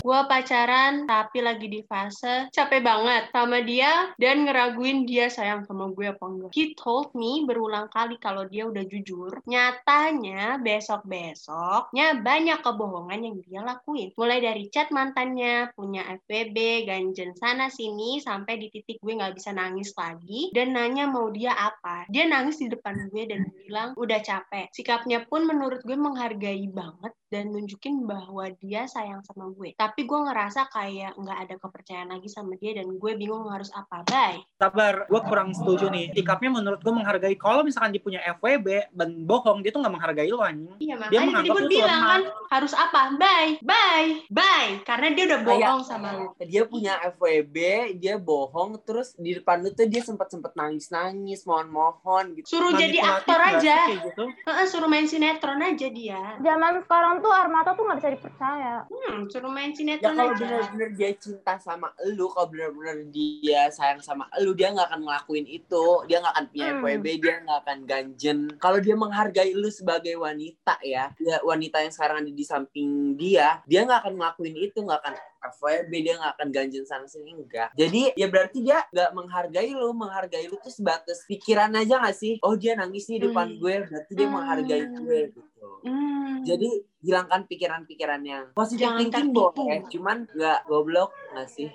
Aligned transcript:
gue 0.00 0.20
pacaran 0.26 1.04
tapi 1.04 1.44
lagi 1.44 1.68
di 1.68 1.84
fase 1.84 2.48
capek 2.50 2.80
banget 2.80 3.28
sama 3.30 3.60
dia 3.60 4.10
dan 4.16 4.48
ngeraguin 4.48 5.04
dia 5.04 5.28
sayang 5.28 5.68
sama 5.68 5.92
gue 5.92 6.08
apa 6.08 6.24
enggak. 6.24 6.50
He 6.56 6.72
told 6.74 7.12
me 7.12 7.44
berulang 7.44 7.92
kali 7.92 8.16
kalau 8.16 8.48
dia 8.48 8.64
udah 8.64 8.84
jujur. 8.88 9.44
Nyatanya 9.44 10.58
besok-besoknya 10.64 12.24
banyak 12.24 12.58
kebohongan 12.64 13.20
yang 13.20 13.36
dia 13.44 13.60
lakuin. 13.60 14.10
Mulai 14.16 14.40
dari 14.40 14.72
chat 14.72 14.88
mantannya, 14.88 15.70
punya 15.76 16.04
FWB, 16.24 16.88
ganjen 16.88 17.36
sana 17.36 17.68
sini, 17.68 18.18
sampai 18.24 18.56
di 18.56 18.72
titik 18.72 18.98
gue 19.04 19.14
nggak 19.16 19.36
bisa 19.36 19.52
nangis 19.52 19.92
lagi 19.94 20.48
dan 20.56 20.72
nanya 20.72 21.06
mau 21.06 21.28
dia 21.28 21.52
apa. 21.52 22.08
Dia 22.08 22.24
nangis 22.24 22.58
di 22.58 22.72
depan 22.72 23.12
gue 23.12 23.28
dan 23.28 23.44
bilang 23.52 23.92
udah 24.00 24.20
capek. 24.24 24.72
Sikapnya 24.72 25.28
pun 25.28 25.44
menurut 25.44 25.84
gue 25.84 25.96
menghargai 25.96 26.64
banget 26.72 27.12
dan 27.30 27.54
nunjukin 27.54 28.02
bahwa 28.04 28.50
dia 28.58 28.90
sayang 28.90 29.22
sama 29.22 29.54
gue. 29.54 29.72
Tapi 29.78 30.02
gue 30.02 30.20
ngerasa 30.26 30.66
kayak 30.74 31.14
nggak 31.14 31.38
ada 31.46 31.54
kepercayaan 31.62 32.10
lagi 32.10 32.26
sama 32.26 32.58
dia 32.58 32.74
dan 32.74 32.90
gue 32.90 33.12
bingung 33.14 33.46
harus 33.46 33.70
apa. 33.70 34.02
Bye. 34.10 34.42
Sabar, 34.58 35.06
gue 35.06 35.20
kurang 35.24 35.54
setuju 35.54 35.88
nih. 35.88 36.10
Sikapnya 36.12 36.50
menurut 36.50 36.82
gue 36.82 36.90
menghargai. 36.90 37.38
Kalau 37.38 37.62
misalkan 37.62 37.94
dia 37.94 38.02
punya 38.02 38.20
FWB 38.36 38.90
dan 38.90 39.22
bohong, 39.24 39.62
dia 39.62 39.70
tuh 39.70 39.80
nggak 39.80 39.94
menghargai 39.94 40.28
lo 40.28 40.42
anjing. 40.42 40.74
Iya 40.82 40.94
Dia 40.98 40.98
makanya 40.98 41.14
tadi 41.14 41.28
menganggap 41.30 41.54
gue 41.54 41.62
bilang 41.70 42.02
lemah. 42.02 42.10
kan 42.10 42.22
harus 42.50 42.72
apa? 42.74 43.00
Bye, 43.14 43.52
bye, 43.62 44.10
bye. 44.28 44.70
Karena 44.82 45.08
dia 45.14 45.24
udah 45.30 45.40
bohong 45.46 45.82
sama 45.86 46.08
lu. 46.18 46.26
dia 46.42 46.62
punya 46.66 46.98
FWB, 47.14 47.56
dia 48.02 48.18
bohong, 48.18 48.82
terus 48.82 49.14
di 49.14 49.38
depan 49.38 49.62
lu 49.62 49.70
tuh 49.70 49.86
dia 49.86 50.02
sempat 50.02 50.34
sempat 50.34 50.58
nangis 50.58 50.90
nangis, 50.90 51.46
mohon 51.46 51.70
mohon 51.70 52.34
gitu. 52.34 52.58
Suruh 52.58 52.74
jadi 52.74 52.98
aktor 52.98 53.38
aja. 53.38 53.86
kayak 53.86 54.02
gitu? 54.10 54.24
Heeh, 54.50 54.66
suruh 54.66 54.90
main 54.90 55.06
sinetron 55.06 55.62
aja 55.62 55.86
dia. 55.86 56.36
Zaman 56.42 56.82
sekarang 56.82 57.19
tuh 57.20 57.30
Armata 57.30 57.70
tuh 57.70 57.84
nggak 57.84 57.98
bisa 57.98 58.10
dipercaya. 58.10 58.74
Hmm, 58.84 59.24
suruh 59.26 59.48
main 59.48 59.70
Ya 59.70 59.76
sinetron 59.76 60.12
kalau 60.12 60.32
aja. 60.32 60.40
benar-benar 60.40 60.90
dia 60.92 61.10
cinta 61.14 61.54
sama 61.56 61.88
lu, 62.08 62.26
kalau 62.26 62.48
benar-benar 62.48 62.96
dia 63.06 63.68
sayang 63.68 64.00
sama 64.00 64.24
lu, 64.36 64.52
dia 64.52 64.68
nggak 64.68 64.88
akan 64.88 65.00
ngelakuin 65.02 65.46
itu. 65.46 65.84
Dia 66.04 66.18
nggak 66.18 66.34
akan 66.34 66.46
punya 66.46 66.66
Hmm. 66.66 66.78
FWB, 66.80 67.06
dia 67.16 67.34
nggak 67.38 67.58
akan 67.60 67.78
ganjen. 67.84 68.38
Kalau 68.56 68.78
dia 68.78 68.94
menghargai 68.94 69.50
lu 69.52 69.68
sebagai 69.68 70.14
wanita 70.14 70.74
ya, 70.82 71.12
ya 71.16 71.36
wanita 71.40 71.78
yang 71.78 71.90
sekarang 71.90 72.16
ada 72.20 72.32
di 72.32 72.42
samping 72.42 72.90
dia, 73.14 73.60
dia 73.64 73.84
nggak 73.84 74.00
akan 74.02 74.14
ngelakuin 74.16 74.56
itu, 74.56 74.78
nggak 74.78 75.00
akan 75.00 75.14
FWB, 75.42 75.92
dia 76.00 76.14
nggak 76.14 76.32
akan 76.34 76.48
ganjen 76.50 76.84
sana 76.84 77.04
sini 77.04 77.32
enggak. 77.32 77.72
Jadi 77.72 78.12
ya 78.12 78.26
berarti 78.26 78.60
dia 78.60 78.84
nggak 78.86 79.10
menghargai 79.10 79.70
lu, 79.70 79.90
menghargai 79.90 80.46
lu 80.46 80.56
tuh 80.56 80.68
sebatas 80.68 81.24
pikiran 81.24 81.72
aja 81.72 81.96
nggak 81.96 82.12
sih? 82.12 82.36
Oh 82.40 82.54
dia 82.54 82.72
nangis 82.74 83.08
nih 83.08 83.18
di 83.18 83.26
depan 83.26 83.48
Hmm. 83.48 83.58
gue, 83.58 83.74
berarti 83.84 84.12
dia 84.12 84.26
Hmm. 84.26 84.34
menghargai 84.36 84.82
gue 84.86 85.18
gitu. 85.28 85.40
Hmm. 85.80 86.40
Jadi 86.40 86.68
hilangkan 87.00 87.44
pikiran-pikiran 87.44 88.20
yang 88.22 88.44
positif 88.52 88.84
Jangan 88.84 88.98
thinking 88.98 89.28
tertipu. 89.30 89.60
boleh, 89.60 89.80
cuman 89.88 90.16
nggak 90.30 90.58
goblok 90.64 91.10
nggak 91.32 91.48
sih? 91.48 91.68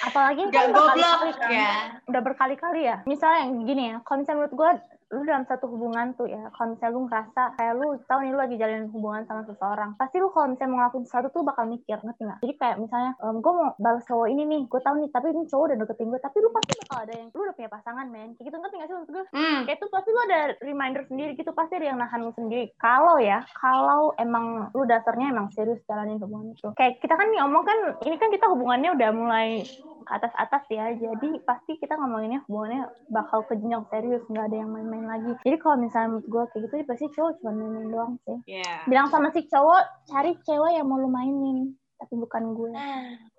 Apalagi 0.00 0.42
Gak 0.48 0.70
goblok 0.70 0.94
berkali-kali 0.94 1.32
kan. 1.34 1.50
ya. 1.50 1.72
udah 2.06 2.22
berkali-kali 2.22 2.80
ya. 2.84 2.96
Misalnya 3.04 3.38
yang 3.44 3.54
gini 3.62 3.84
ya, 3.88 3.96
kalau 4.02 4.18
misalnya 4.20 4.38
menurut 4.40 4.54
gue 4.54 4.70
lu 5.08 5.24
dalam 5.24 5.48
satu 5.48 5.64
hubungan 5.72 6.12
tuh 6.20 6.28
ya, 6.28 6.52
kalau 6.52 6.76
misalnya 6.76 6.92
lu 6.92 7.00
ngerasa 7.08 7.42
kayak 7.56 7.74
lu 7.80 7.88
tahu 8.04 8.18
nih 8.20 8.30
lu 8.32 8.38
lagi 8.38 8.56
jalin 8.60 8.92
hubungan 8.92 9.24
sama 9.24 9.42
seseorang, 9.48 9.96
pasti 9.96 10.20
lu 10.20 10.28
kalau 10.28 10.52
misalnya 10.52 10.68
mau 10.68 10.78
ngelakuin 10.84 11.04
sesuatu 11.08 11.28
tuh 11.32 11.42
bakal 11.48 11.64
mikir, 11.64 11.96
ngerti 11.96 12.22
nggak? 12.28 12.40
Jadi 12.44 12.54
kayak 12.60 12.76
misalnya, 12.76 13.12
gue 13.16 13.52
mau 13.56 13.72
balas 13.80 14.04
cowok 14.04 14.28
ini 14.28 14.42
nih, 14.44 14.62
gue 14.68 14.80
tahu 14.84 14.94
nih, 15.00 15.08
tapi 15.08 15.26
ini 15.32 15.42
cowok 15.48 15.64
udah 15.64 15.76
deketin 15.80 16.08
gue, 16.12 16.20
tapi 16.20 16.36
lu 16.44 16.50
pasti 16.52 16.72
bakal 16.84 16.98
ada 17.08 17.14
yang, 17.16 17.28
lu 17.32 17.40
udah 17.40 17.54
punya 17.56 17.70
pasangan 17.72 18.06
men, 18.12 18.28
kayak 18.36 18.46
gitu 18.52 18.56
ngerti 18.60 18.74
nggak 18.76 18.88
sih 18.88 18.96
maksud 19.00 19.12
gue? 19.16 19.24
Hmm. 19.32 19.60
Kayak 19.64 19.78
itu 19.80 19.86
pasti 19.88 20.08
lu 20.12 20.20
ada 20.28 20.40
reminder 20.60 21.02
sendiri 21.08 21.30
gitu, 21.40 21.50
pasti 21.56 21.72
ada 21.80 21.86
yang 21.88 21.98
nahan 21.98 22.20
lu 22.20 22.32
sendiri. 22.36 22.66
Kalau 22.76 23.16
ya, 23.16 23.38
kalau 23.56 24.12
emang 24.20 24.68
lu 24.76 24.84
dasarnya 24.84 25.32
emang 25.32 25.48
serius 25.56 25.80
jalanin 25.88 26.20
hubungan 26.20 26.52
itu. 26.52 26.68
Kayak 26.76 27.00
kita 27.00 27.16
kan 27.16 27.32
nih 27.32 27.40
ngomong 27.40 27.64
kan, 27.64 27.78
ini 28.04 28.16
kan 28.20 28.28
kita 28.28 28.46
hubungannya 28.52 28.92
udah 28.92 29.10
mulai 29.16 29.64
atas-atas 30.10 30.64
ya, 30.68 30.90
jadi 30.92 31.28
pasti 31.44 31.76
kita 31.76 31.94
ngomonginnya 31.94 32.40
hubungannya 32.48 32.82
bakal 33.08 33.44
ke 33.44 33.56
jenjang 33.56 33.84
serius, 33.88 34.24
nggak 34.26 34.48
ada 34.48 34.56
yang 34.56 34.70
main-main 34.72 35.06
lagi. 35.06 35.32
Jadi 35.44 35.56
kalau 35.60 35.76
misalnya 35.76 36.08
menurut 36.16 36.26
gue 36.26 36.42
kayak 36.48 36.62
gitu, 36.64 36.74
ya 36.74 36.84
pasti 36.88 37.06
cowok 37.12 37.32
cuma 37.38 37.50
main-main 37.52 37.88
doang 37.88 38.12
sih. 38.24 38.38
Ya. 38.48 38.74
Bilang 38.84 39.08
sama 39.08 39.28
si 39.30 39.44
cowok, 39.44 39.82
cari 40.06 40.32
cewek 40.42 40.72
yang 40.74 40.86
mau 40.88 40.96
lu 40.96 41.08
mainin, 41.08 41.58
tapi 41.96 42.14
bukan 42.16 42.42
gue. 42.52 42.70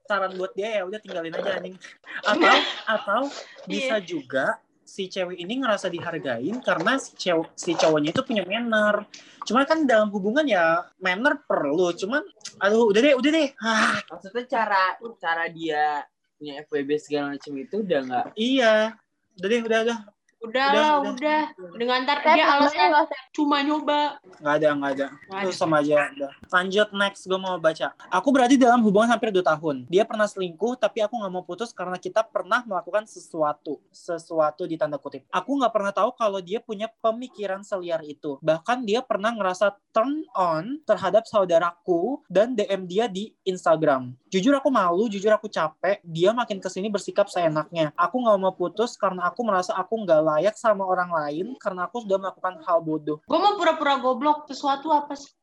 Saran 0.06 0.34
buat 0.38 0.52
dia 0.54 0.70
ya 0.78 0.82
udah 0.86 1.00
tinggalin 1.02 1.34
aja 1.34 1.62
anjing. 1.62 1.78
Atau 2.30 2.54
atau 2.86 3.22
bisa 3.70 3.98
Iya. 3.98 4.06
juga 4.06 4.46
si 4.82 5.06
cewek 5.06 5.38
ini 5.38 5.62
ngerasa 5.62 5.86
dihargain 5.86 6.58
karena 6.66 6.98
si, 6.98 7.14
cewek, 7.14 7.54
si 7.54 7.78
cowoknya 7.78 8.10
itu 8.10 8.26
punya 8.26 8.42
manner. 8.42 9.06
Cuman 9.46 9.64
kan 9.70 9.86
dalam 9.86 10.10
hubungan 10.10 10.50
ya 10.50 10.82
manner 10.98 11.46
perlu. 11.46 11.94
Cuman 11.94 12.26
aduh 12.58 12.90
udah 12.90 13.02
deh 13.06 13.14
udah 13.14 13.32
deh. 13.32 13.50
Ah, 13.62 14.02
Maksudnya 14.10 14.50
cara 14.50 14.98
cara 15.22 15.46
dia 15.54 16.02
punya 16.40 16.64
FWB 16.66 16.90
segala 16.98 17.36
macam 17.36 17.54
itu 17.60 17.76
udah 17.84 18.00
nggak 18.08 18.26
iya. 18.40 18.96
Deh 19.40 19.62
udah 19.64 19.80
udah. 19.88 20.00
Udah, 20.40 20.68
Udah, 20.72 20.80
lah, 20.80 20.94
udah. 21.04 21.12
udah. 21.20 21.42
Dengan 21.76 21.98
ntar 22.08 22.24
dia 22.24 22.46
alasan 22.48 22.90
usah 22.96 23.20
cuma 23.36 23.60
nyoba. 23.60 24.24
Nggak 24.40 24.56
ada, 24.56 24.70
nggak 24.72 24.92
ada. 24.96 25.08
Nggak 25.28 25.42
Itu 25.44 25.52
ada. 25.52 25.60
sama 25.60 25.76
aja. 25.84 25.96
Udah. 26.16 26.32
Lanjut 26.48 26.88
next, 26.96 27.22
gue 27.28 27.40
mau 27.40 27.56
baca. 27.60 27.88
Aku 28.08 28.28
berada 28.32 28.56
dalam 28.56 28.80
hubungan 28.88 29.12
hampir 29.12 29.36
2 29.36 29.44
tahun. 29.44 29.76
Dia 29.92 30.08
pernah 30.08 30.28
selingkuh, 30.32 30.80
tapi 30.80 31.04
aku 31.04 31.12
nggak 31.20 31.34
mau 31.34 31.44
putus 31.44 31.76
karena 31.76 32.00
kita 32.00 32.24
pernah 32.24 32.64
melakukan 32.64 33.04
sesuatu. 33.04 33.84
Sesuatu 33.92 34.64
di 34.64 34.80
tanda 34.80 34.96
kutip. 34.96 35.28
Aku 35.28 35.60
nggak 35.60 35.74
pernah 35.76 35.92
tahu 35.92 36.16
kalau 36.16 36.40
dia 36.40 36.64
punya 36.64 36.88
pemikiran 37.04 37.60
seliar 37.60 38.00
itu. 38.08 38.40
Bahkan 38.40 38.88
dia 38.88 39.04
pernah 39.04 39.36
ngerasa 39.36 39.76
turn 39.92 40.24
on 40.32 40.80
terhadap 40.88 41.28
saudaraku 41.28 42.24
dan 42.32 42.56
DM 42.56 42.88
dia 42.88 43.06
di 43.12 43.36
Instagram. 43.44 44.16
Jujur 44.32 44.56
aku 44.56 44.72
malu, 44.72 45.12
jujur 45.12 45.34
aku 45.36 45.52
capek. 45.52 46.00
Dia 46.08 46.32
makin 46.32 46.64
ke 46.64 46.70
sini 46.72 46.88
bersikap 46.88 47.28
seenaknya. 47.28 47.92
Aku 48.00 48.24
nggak 48.24 48.40
mau 48.40 48.54
putus 48.56 48.96
karena 48.96 49.28
aku 49.28 49.44
merasa 49.44 49.76
aku 49.76 50.00
nggak 50.06 50.22
layak 50.30 50.54
sama 50.54 50.84
orang 50.84 51.10
lain 51.10 51.54
karena 51.58 51.86
aku 51.86 52.06
sudah 52.06 52.18
melakukan 52.18 52.58
hal 52.62 52.78
bodoh. 52.80 53.18
Gue 53.24 53.38
mau 53.38 53.56
pura-pura 53.56 53.98
goblok. 53.98 54.46
Sesuatu 54.46 54.90
apa 54.92 55.14
sih? 55.14 55.30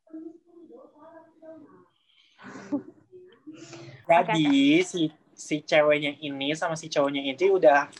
Jadi 4.07 4.81
si 4.83 5.11
si 5.35 5.61
ceweknya 5.61 6.15
ini 6.17 6.55
sama 6.55 6.75
si 6.75 6.87
cowoknya 6.87 7.21
itu 7.27 7.53
udah 7.53 7.91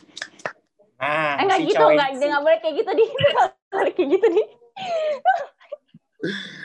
nah 0.97 1.37
Eh 1.37 1.45
nggak 1.45 1.59
si 1.61 1.65
gitu, 1.69 1.77
cowok 1.77 1.91
nggak 1.93 2.09
dia 2.15 2.27
nggak 2.27 2.41
boleh 2.41 2.57
kayak 2.57 2.75
gitu 2.81 2.91
di, 2.91 3.05
boleh 3.75 3.91
kayak 3.93 4.09
gitu 4.09 4.27
di. 4.31 4.43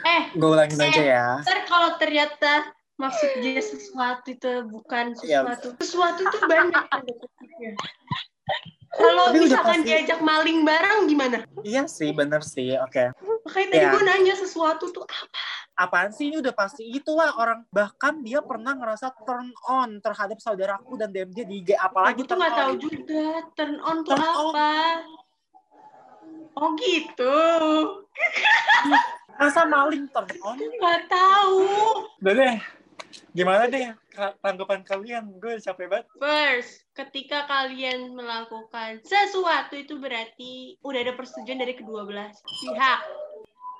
Eh, 0.02 0.22
gue 0.32 0.48
ulangin 0.48 0.80
Eh. 0.80 0.88
aja 0.88 1.02
ya 1.04 1.26
ntar 1.44 1.68
kalau 1.68 2.00
ternyata 2.00 2.72
maksud 2.96 3.44
dia 3.44 3.60
sesuatu 3.60 4.32
itu 4.32 4.64
bukan 4.64 5.12
Iya. 5.20 5.44
sesuatu. 5.44 5.68
Sesuatu 5.76 6.20
itu 6.24 6.38
banyak. 6.48 6.84
Kalau 9.02 9.24
misalkan 9.32 9.80
diajak 9.82 10.20
maling 10.20 10.62
barang 10.62 10.98
gimana? 11.04 11.38
iya 11.60 11.84
sih 11.84 12.10
bener 12.10 12.40
sih 12.40 12.74
oke 12.76 13.10
Makanya 13.42 13.66
tadi 13.68 13.78
Iya. 13.78 13.90
gue 13.90 14.02
nanya 14.04 14.34
sesuatu 14.34 14.88
tuh 14.88 15.02
apa? 15.02 15.40
apaan 15.74 16.10
sih 16.10 16.28
ini 16.28 16.36
udah 16.38 16.52
pasti 16.52 16.84
itulah 16.86 17.32
orang 17.34 17.64
bahkan 17.68 18.20
dia 18.20 18.38
pernah 18.40 18.70
ngerasa 18.72 19.08
turn 19.20 19.48
on 19.64 19.98
terhadap 19.98 20.36
saudaraku 20.38 20.94
dan 20.94 21.10
DM 21.10 21.30
dia 21.30 21.42
di 21.42 21.60
IG 21.60 21.74
apalagi 21.74 22.12
Aku 22.14 22.22
tuh 22.24 22.36
nggak 22.36 22.52
on? 22.52 22.58
tahu 22.58 22.72
juga 22.78 23.24
turn 23.52 23.76
on 23.80 23.96
tuh 24.00 24.12
Turn 24.12 24.22
on. 24.22 24.52
apa. 24.52 24.70
Oh 26.54 26.70
gitu. 26.76 27.36
masa 29.34 29.64
maling 29.64 30.04
turn 30.08 30.28
on 30.40 30.56
Nggak 30.60 31.00
tahu. 31.08 31.58
udah 32.20 32.32
deh 32.32 32.56
gimana 33.32 33.68
deh 33.68 33.92
tanggapan 34.40 34.80
kalian 34.84 35.24
gue 35.40 35.60
capek 35.60 35.86
banget 35.88 36.06
First, 36.16 36.84
ketika 36.92 37.44
kalian 37.48 38.12
melakukan 38.12 39.00
sesuatu 39.04 39.76
itu 39.76 39.96
berarti 40.00 40.76
udah 40.84 41.00
ada 41.00 41.12
persetujuan 41.16 41.60
dari 41.60 41.74
kedua 41.76 42.04
belah 42.04 42.30
pihak. 42.62 43.00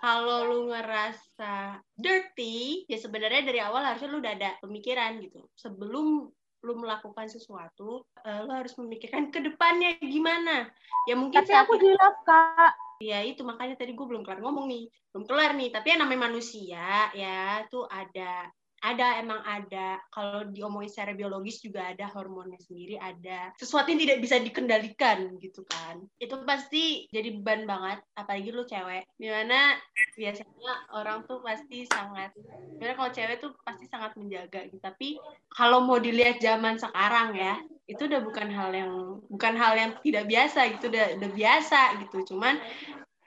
Kalau 0.03 0.51
lu 0.51 0.75
ngerasa 0.75 1.79
dirty, 1.95 2.83
ya 2.91 2.99
sebenarnya 2.99 3.47
dari 3.47 3.63
awal 3.63 3.87
harusnya 3.87 4.11
lu 4.11 4.19
udah 4.19 4.35
ada 4.35 4.51
pemikiran 4.59 5.23
gitu. 5.23 5.47
Sebelum 5.55 6.27
lu 6.63 6.73
melakukan 6.75 7.31
sesuatu, 7.31 8.03
eh, 8.27 8.41
lu 8.43 8.51
harus 8.51 8.75
memikirkan 8.83 9.31
ke 9.31 9.39
depannya 9.39 9.95
gimana. 10.03 10.67
Ya 11.07 11.15
mungkin 11.15 11.39
Tapi 11.39 11.55
aku 11.55 11.79
hilaf 11.79 12.19
kak. 12.27 12.75
ya 12.99 13.23
itu 13.23 13.47
makanya 13.47 13.79
tadi 13.79 13.95
gue 13.95 14.07
belum 14.07 14.27
kelar 14.27 14.43
ngomong 14.43 14.67
nih. 14.67 14.91
Belum 15.15 15.23
kelar 15.27 15.55
nih, 15.55 15.71
tapi 15.71 15.95
yang 15.95 16.03
namanya 16.03 16.35
manusia 16.35 17.11
ya 17.15 17.63
tuh 17.71 17.87
ada 17.87 18.51
ada 18.83 19.23
emang 19.23 19.41
ada. 19.47 20.03
Kalau 20.11 20.51
diomongin 20.51 20.91
secara 20.91 21.15
biologis 21.15 21.63
juga 21.63 21.95
ada 21.95 22.11
hormonnya 22.11 22.59
sendiri 22.59 22.99
ada. 22.99 23.55
Sesuatu 23.55 23.95
yang 23.95 24.03
tidak 24.03 24.19
bisa 24.19 24.37
dikendalikan 24.43 25.39
gitu 25.39 25.63
kan. 25.71 26.03
Itu 26.19 26.43
pasti 26.43 27.07
jadi 27.15 27.39
beban 27.39 27.65
banget 27.65 28.03
apalagi 28.19 28.51
lu 28.51 28.67
cewek. 28.67 29.07
Di 29.15 29.31
mana 29.31 29.79
biasanya 30.19 30.75
orang 30.99 31.23
tuh 31.31 31.39
pasti 31.41 31.87
sangat 31.87 32.35
sebenarnya 32.75 32.97
kalau 32.99 33.11
cewek 33.15 33.37
tuh 33.39 33.51
pasti 33.63 33.87
sangat 33.87 34.19
menjaga 34.19 34.67
gitu. 34.67 34.83
Tapi 34.83 35.09
kalau 35.55 35.87
mau 35.87 36.03
dilihat 36.03 36.43
zaman 36.43 36.77
sekarang 36.77 37.39
ya 37.39 37.63
itu 37.87 38.07
udah 38.07 38.21
bukan 38.23 38.49
hal 38.51 38.71
yang 38.75 38.93
bukan 39.31 39.55
hal 39.55 39.79
yang 39.79 39.91
tidak 40.03 40.27
biasa 40.27 40.75
gitu. 40.75 40.91
Udah 40.91 41.07
udah 41.23 41.31
biasa 41.31 41.81
gitu. 42.03 42.35
Cuman 42.35 42.59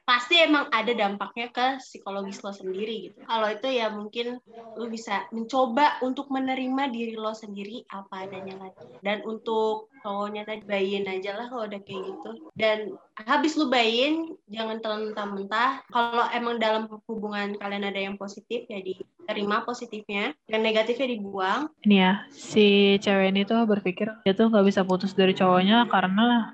pasti 0.05 0.37
emang 0.37 0.69
ada 0.69 0.93
dampaknya 0.93 1.49
ke 1.49 1.81
psikologis 1.81 2.45
lo 2.45 2.53
sendiri 2.53 3.09
gitu. 3.09 3.25
Kalau 3.25 3.49
itu 3.49 3.67
ya 3.73 3.89
mungkin 3.89 4.37
lo 4.77 4.85
bisa 4.85 5.25
mencoba 5.33 5.97
untuk 6.05 6.29
menerima 6.29 6.93
diri 6.93 7.17
lo 7.17 7.33
sendiri 7.33 7.81
apa 7.89 8.29
adanya 8.29 8.55
lagi. 8.61 8.85
Dan 9.01 9.25
untuk 9.25 9.89
cowoknya 10.05 10.45
tadi 10.45 10.61
bayin 10.61 11.09
aja 11.09 11.33
lah 11.33 11.49
kalau 11.49 11.65
udah 11.65 11.81
kayak 11.81 12.01
gitu. 12.05 12.29
Dan 12.53 12.93
habis 13.17 13.57
lu 13.57 13.65
bayin 13.73 14.37
jangan 14.53 14.77
terlalu 14.77 15.11
mentah-mentah. 15.11 15.81
Kalau 15.89 16.25
emang 16.29 16.61
dalam 16.61 16.85
hubungan 17.09 17.57
kalian 17.57 17.89
ada 17.89 17.97
yang 17.97 18.15
positif 18.21 18.69
ya 18.69 18.85
diterima 18.85 19.65
positifnya, 19.65 20.37
yang 20.45 20.61
negatifnya 20.61 21.17
dibuang. 21.17 21.73
Ini 21.81 21.97
ya, 21.97 22.13
si 22.29 23.01
cewek 23.01 23.33
ini 23.33 23.41
tuh 23.41 23.65
berpikir 23.65 24.13
dia 24.21 24.37
tuh 24.37 24.53
nggak 24.53 24.69
bisa 24.69 24.85
putus 24.85 25.17
dari 25.17 25.33
cowoknya 25.33 25.89
karena 25.89 26.53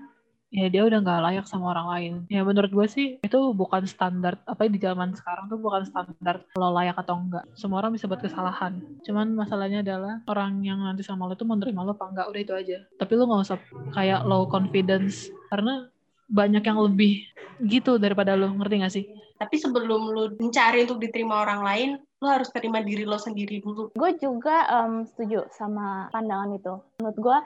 ya 0.51 0.67
dia 0.67 0.83
udah 0.83 0.99
nggak 0.99 1.21
layak 1.23 1.45
sama 1.47 1.71
orang 1.71 1.87
lain. 1.87 2.13
Ya 2.27 2.43
menurut 2.43 2.69
gue 2.69 2.87
sih 2.91 3.07
itu 3.23 3.39
bukan 3.55 3.87
standar 3.87 4.35
apa 4.43 4.67
di 4.67 4.77
zaman 4.77 5.15
sekarang 5.15 5.47
tuh 5.47 5.57
bukan 5.57 5.87
standar 5.87 6.43
lo 6.59 6.69
layak 6.75 6.99
atau 6.99 7.15
enggak. 7.17 7.47
Semua 7.55 7.79
orang 7.79 7.95
bisa 7.95 8.05
buat 8.11 8.19
kesalahan. 8.19 8.83
Cuman 9.07 9.33
masalahnya 9.33 9.79
adalah 9.81 10.19
orang 10.27 10.59
yang 10.61 10.83
nanti 10.83 11.01
sama 11.07 11.25
lo 11.25 11.39
tuh 11.39 11.47
menerima 11.47 11.87
lo 11.87 11.95
apa 11.95 12.05
enggak 12.11 12.27
udah 12.29 12.41
itu 12.43 12.53
aja. 12.53 12.77
Tapi 12.99 13.11
lo 13.15 13.23
nggak 13.31 13.43
usah 13.47 13.59
kayak 13.95 14.27
low 14.27 14.43
confidence 14.51 15.31
karena 15.47 15.87
banyak 16.31 16.63
yang 16.63 16.79
lebih 16.79 17.27
gitu 17.67 17.99
daripada 17.99 18.35
lo 18.35 18.51
ngerti 18.55 18.75
gak 18.79 18.93
sih? 18.93 19.05
Tapi 19.41 19.55
sebelum 19.57 20.13
lo 20.13 20.23
mencari 20.37 20.85
untuk 20.85 21.01
diterima 21.01 21.41
orang 21.41 21.61
lain, 21.65 21.89
lo 22.21 22.27
harus 22.29 22.53
terima 22.53 22.79
diri 22.85 23.09
lo 23.09 23.17
sendiri 23.17 23.57
dulu. 23.57 23.89
Gue 23.97 24.13
juga 24.21 24.69
um, 24.69 25.01
setuju 25.01 25.49
sama 25.49 26.07
pandangan 26.13 26.53
itu. 26.53 26.73
Menurut 27.01 27.17
gue, 27.17 27.37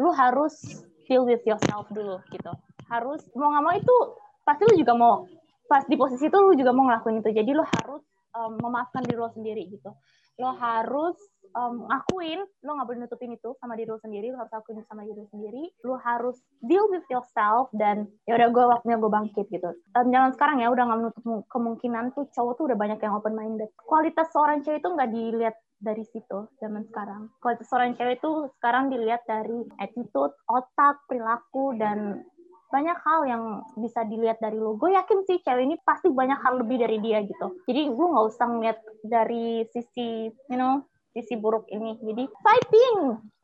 lo 0.00 0.10
harus 0.16 0.82
feel 1.12 1.28
with 1.28 1.44
yourself 1.44 1.84
dulu 1.92 2.16
gitu. 2.32 2.48
Harus 2.88 3.20
mau 3.36 3.52
nggak 3.52 3.64
mau 3.68 3.74
itu 3.76 3.96
pasti 4.48 4.64
lu 4.64 4.80
juga 4.80 4.96
mau 4.96 5.28
pas 5.68 5.84
di 5.84 6.00
posisi 6.00 6.32
itu 6.32 6.38
lu 6.40 6.56
juga 6.56 6.72
mau 6.72 6.88
ngelakuin 6.88 7.20
itu. 7.20 7.36
Jadi 7.36 7.52
lu 7.52 7.60
harus 7.60 8.00
um, 8.32 8.56
memaafkan 8.56 9.04
diri 9.04 9.20
lo 9.20 9.28
sendiri 9.28 9.68
gitu. 9.68 9.92
Lo 10.40 10.56
harus 10.56 11.20
um, 11.52 11.84
ngakuin 11.84 12.40
lo 12.64 12.70
nggak 12.72 12.88
boleh 12.88 13.00
nutupin 13.04 13.36
itu 13.36 13.52
sama 13.60 13.76
diri 13.76 13.92
lo 13.92 14.00
sendiri 14.00 14.32
lo 14.32 14.40
harus 14.40 14.52
akuin 14.56 14.80
sama 14.88 15.04
diri 15.04 15.20
lo 15.20 15.28
sendiri. 15.28 15.62
Lo 15.84 16.00
harus 16.00 16.40
deal 16.64 16.88
with 16.88 17.04
yourself 17.12 17.68
dan 17.76 18.08
ya 18.24 18.40
udah 18.40 18.48
gue 18.48 18.64
waktunya 18.72 18.96
gue 18.96 19.12
bangkit 19.12 19.46
gitu. 19.52 19.68
Um, 19.92 20.08
jangan 20.08 20.32
sekarang 20.32 20.56
ya 20.64 20.72
udah 20.72 20.84
nggak 20.88 20.98
menutup 21.04 21.22
kemungkinan 21.52 22.16
tuh 22.16 22.24
cowok 22.32 22.56
tuh 22.56 22.64
udah 22.72 22.78
banyak 22.80 22.98
yang 23.04 23.12
open 23.20 23.36
minded 23.36 23.68
kualitas 23.84 24.32
seorang 24.32 24.64
cewek 24.64 24.80
itu 24.80 24.88
nggak 24.88 25.10
dilihat 25.12 25.56
dari 25.82 26.06
situ 26.06 26.48
zaman 26.62 26.86
sekarang. 26.88 27.28
Kalau 27.42 27.58
seorang 27.66 27.98
cewek 27.98 28.22
itu 28.22 28.30
sekarang 28.56 28.88
dilihat 28.88 29.26
dari 29.26 29.66
attitude, 29.82 30.32
otak, 30.46 31.02
perilaku, 31.10 31.74
dan 31.76 32.22
banyak 32.72 32.96
hal 33.04 33.20
yang 33.28 33.44
bisa 33.76 34.00
dilihat 34.08 34.40
dari 34.40 34.56
lo. 34.56 34.80
Gue 34.80 34.96
yakin 34.96 35.28
sih 35.28 35.44
cewek 35.44 35.68
ini 35.68 35.76
pasti 35.84 36.08
banyak 36.08 36.40
hal 36.40 36.64
lebih 36.64 36.80
dari 36.80 36.96
dia 37.04 37.20
gitu. 37.20 37.60
Jadi 37.68 37.92
gue 37.92 38.06
nggak 38.08 38.26
usah 38.32 38.46
ngeliat 38.48 38.78
dari 39.04 39.68
sisi, 39.68 40.32
you 40.48 40.56
know, 40.56 40.80
sisi 41.12 41.36
buruk 41.36 41.68
ini. 41.68 42.00
Jadi 42.00 42.24
fighting. 42.40 42.96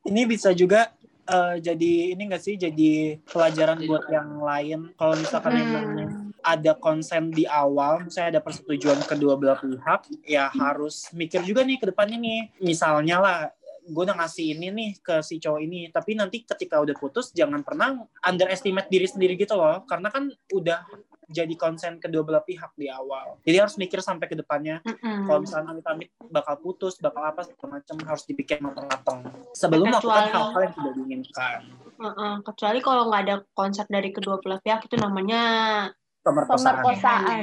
Ini 0.08 0.23
bisa 0.25 0.56
juga 0.56 0.88
uh, 1.28 1.54
jadi 1.60 2.16
ini 2.16 2.22
nggak 2.28 2.42
sih 2.42 2.56
jadi 2.56 3.20
pelajaran 3.28 3.78
buat 3.84 4.04
yang 4.08 4.40
lain. 4.40 4.78
Kalau 4.96 5.14
misalkan 5.14 5.52
hmm. 5.60 6.32
ada 6.42 6.72
konsen 6.80 7.30
di 7.30 7.44
awal, 7.44 8.08
misalnya 8.08 8.38
ada 8.38 8.42
persetujuan 8.42 9.04
kedua 9.04 9.36
belah 9.36 9.60
pihak, 9.60 10.00
ya 10.25 10.48
harus 10.48 11.12
mikir 11.12 11.44
juga 11.44 11.62
nih 11.62 11.78
ke 11.78 11.92
depannya 11.92 12.19
nih. 12.19 12.40
Misalnya 12.64 13.16
lah, 13.20 13.38
gue 13.88 14.02
udah 14.04 14.16
ngasih 14.20 14.56
ini 14.56 14.69
nih 14.72 14.90
ke 15.00 15.20
si 15.25 15.40
cowok 15.40 15.60
ini, 15.64 15.88
tapi 15.92 16.16
nanti 16.16 16.44
ketika 16.44 16.80
udah 16.80 16.96
putus 16.96 17.32
jangan 17.32 17.64
pernah 17.64 17.96
underestimate 18.25 18.88
diri 18.88 19.08
sendiri 19.08 19.34
gitu 19.36 19.56
loh, 19.56 19.84
karena 19.88 20.08
kan 20.12 20.28
udah 20.52 20.84
jadi 21.28 21.54
konsen 21.60 22.00
kedua 22.00 22.25
belah 22.25 22.40
pihak 22.40 22.72
di 22.75 22.88
awal. 22.88 23.36
Jadi 23.44 23.56
harus 23.60 23.76
mikir 23.76 24.00
sampai 24.00 24.26
ke 24.26 24.36
depannya. 24.36 24.80
Mm-hmm. 24.82 25.28
Kalau 25.28 25.40
misalnya 25.44 25.69
amit-amit 25.76 26.08
bakal 26.32 26.56
putus, 26.58 26.96
bakal 26.98 27.20
apa 27.20 27.44
segala 27.44 27.78
macam 27.78 27.96
harus 28.08 28.25
dipikir 28.25 28.58
matang-matang 28.64 29.28
sebelum 29.52 29.92
melakukan 29.92 30.26
hal-hal 30.32 30.60
yang 30.64 30.75
tidak 30.75 30.92
diinginkan. 30.96 31.60
Uh-uh. 32.00 32.34
Kecuali 32.40 32.78
kalau 32.80 33.12
nggak 33.12 33.22
ada 33.28 33.36
konsep 33.52 33.84
dari 33.92 34.08
kedua 34.08 34.40
belah 34.40 34.60
pihak 34.64 34.88
itu 34.88 34.96
namanya 34.96 35.42
pemerkosaan. 36.25 36.80
pemerkosaan. 36.80 37.42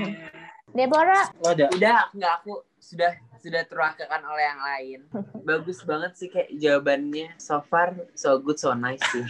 Deborah. 0.76 1.26
Oh, 1.40 1.56
udah. 1.56 1.70
Udah, 1.72 2.00
nggak 2.12 2.34
aku 2.44 2.68
sudah 2.82 3.16
sudah 3.40 3.62
terwakilkan 3.70 4.22
oleh 4.26 4.44
yang 4.44 4.62
lain. 4.62 5.00
Bagus 5.48 5.86
banget 5.86 6.18
sih 6.18 6.28
kayak 6.34 6.50
jawabannya. 6.58 7.38
So 7.38 7.62
far, 7.70 7.94
so 8.18 8.42
good, 8.42 8.58
so 8.58 8.74
nice 8.74 9.02
sih. 9.14 9.26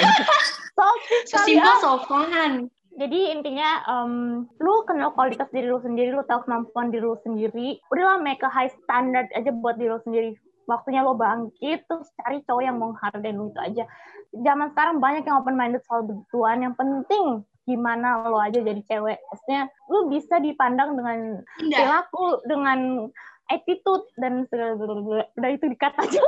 so, 0.76 0.84
Sesimpel 1.28 1.76
so 1.84 2.00
fun. 2.08 2.72
Jadi 2.94 3.34
intinya 3.34 3.82
um, 3.90 4.46
lu 4.62 4.86
kenal 4.86 5.10
kualitas 5.18 5.50
diri 5.50 5.66
lu 5.66 5.82
sendiri, 5.82 6.14
lu 6.14 6.22
tahu 6.30 6.46
kemampuan 6.46 6.94
diri 6.94 7.02
lu 7.02 7.18
sendiri. 7.26 7.82
Udahlah 7.90 8.22
make 8.22 8.42
a 8.46 8.50
high 8.50 8.70
standard 8.70 9.26
aja 9.34 9.50
buat 9.50 9.74
diri 9.78 9.90
lu 9.90 10.00
sendiri. 10.06 10.30
Waktunya 10.64 11.04
lo 11.04 11.18
bangkit, 11.18 11.84
terus 11.90 12.08
cari 12.22 12.40
cowok 12.46 12.62
yang 12.62 12.78
menghargai 12.78 13.34
lu 13.34 13.50
itu 13.50 13.60
aja. 13.60 13.84
Zaman 14.32 14.72
sekarang 14.72 14.96
banyak 15.02 15.26
yang 15.26 15.42
open 15.42 15.58
minded 15.58 15.82
soal 15.84 16.06
begituan. 16.06 16.62
Yang 16.62 16.74
penting 16.78 17.26
gimana 17.66 18.28
lo 18.30 18.38
aja 18.38 18.62
jadi 18.62 18.80
cewek. 18.86 19.18
Maksudnya 19.18 19.62
lu 19.90 20.08
bisa 20.08 20.38
dipandang 20.38 20.94
dengan 20.94 21.18
perilaku, 21.58 22.40
dengan 22.46 23.10
attitude 23.52 24.08
dan 24.16 24.48
segala 24.48 24.76
udah 24.78 25.50
itu 25.52 25.66
dikat 25.68 25.92
aja 26.00 26.20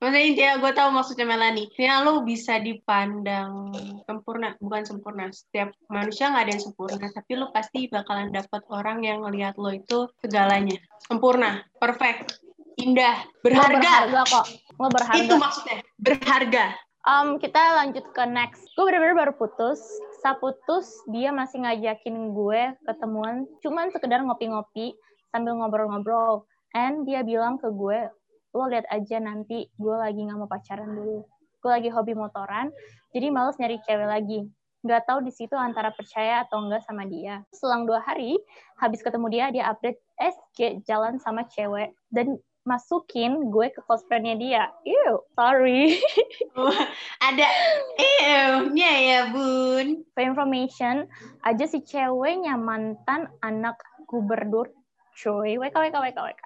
Maksudnya 0.00 0.24
intinya 0.24 0.54
gue 0.64 0.72
tahu 0.72 0.88
maksudnya 0.96 1.26
Melani. 1.28 1.68
Ya 1.76 2.00
lo 2.00 2.24
bisa 2.24 2.56
dipandang 2.56 3.68
sempurna, 4.08 4.56
bukan 4.56 4.88
sempurna. 4.88 5.28
Setiap 5.28 5.76
manusia 5.92 6.32
nggak 6.32 6.44
ada 6.48 6.52
yang 6.56 6.64
sempurna, 6.64 7.06
tapi 7.12 7.32
lo 7.36 7.52
pasti 7.52 7.84
bakalan 7.92 8.32
dapat 8.32 8.64
orang 8.72 9.04
yang 9.04 9.20
ngelihat 9.20 9.60
lo 9.60 9.68
itu 9.68 10.08
segalanya 10.24 10.80
sempurna, 11.04 11.68
perfect, 11.76 12.40
indah, 12.80 13.28
berharga. 13.44 13.68
Lo 13.68 13.76
berharga 13.76 14.20
kok. 14.24 14.46
Lo 14.80 14.88
berharga. 14.88 15.20
Itu 15.20 15.34
maksudnya 15.36 15.76
berharga. 16.00 16.64
Um, 17.04 17.36
kita 17.36 17.60
lanjut 17.84 18.08
ke 18.16 18.24
next. 18.24 18.64
Gue 18.72 18.88
bener-bener 18.88 19.16
baru 19.16 19.32
putus 19.36 19.80
Saat 20.20 20.44
putus 20.44 20.84
dia 21.08 21.32
masih 21.32 21.64
ngajakin 21.64 22.36
gue 22.36 22.76
ketemuan 22.84 23.48
cuman 23.64 23.88
sekedar 23.88 24.20
ngopi-ngopi 24.20 24.92
sambil 25.30 25.58
ngobrol-ngobrol 25.58 26.44
and 26.74 27.06
dia 27.06 27.24
bilang 27.26 27.58
ke 27.58 27.70
gue 27.70 28.06
lo 28.50 28.66
lihat 28.66 28.86
aja 28.90 29.22
nanti 29.22 29.70
gue 29.78 29.96
lagi 29.96 30.26
nggak 30.26 30.38
mau 30.38 30.50
pacaran 30.50 30.90
dulu 30.90 31.22
gue 31.60 31.70
lagi 31.70 31.88
hobi 31.90 32.14
motoran 32.18 32.70
jadi 33.14 33.30
males 33.30 33.58
nyari 33.58 33.78
cewek 33.86 34.08
lagi 34.10 34.40
nggak 34.80 35.04
tahu 35.04 35.20
di 35.20 35.32
situ 35.34 35.52
antara 35.54 35.92
percaya 35.92 36.42
atau 36.48 36.64
enggak 36.64 36.80
sama 36.88 37.04
dia 37.04 37.44
selang 37.52 37.84
dua 37.84 38.00
hari 38.00 38.40
habis 38.80 39.04
ketemu 39.04 39.26
dia 39.28 39.44
dia 39.52 39.64
update 39.68 40.00
SG 40.16 40.80
jalan 40.88 41.20
sama 41.20 41.44
cewek 41.52 41.92
dan 42.08 42.40
masukin 42.68 43.48
gue 43.48 43.72
ke 43.72 43.80
close 43.88 44.04
friend-nya 44.04 44.36
dia. 44.36 44.62
Ew, 44.84 45.24
sorry. 45.34 45.96
Oh, 46.58 46.76
ada 47.22 47.46
ew-nya 47.96 48.92
ya, 49.00 49.20
Bun. 49.30 50.02
For 50.12 50.22
information, 50.26 51.06
aja 51.46 51.64
si 51.64 51.80
ceweknya 51.86 52.58
mantan 52.58 53.30
anak 53.40 53.78
gubernur 54.10 54.66
coy. 55.20 55.60
WK, 55.60 55.76
WK, 55.76 55.96
WK, 56.00 56.18
WK. 56.32 56.44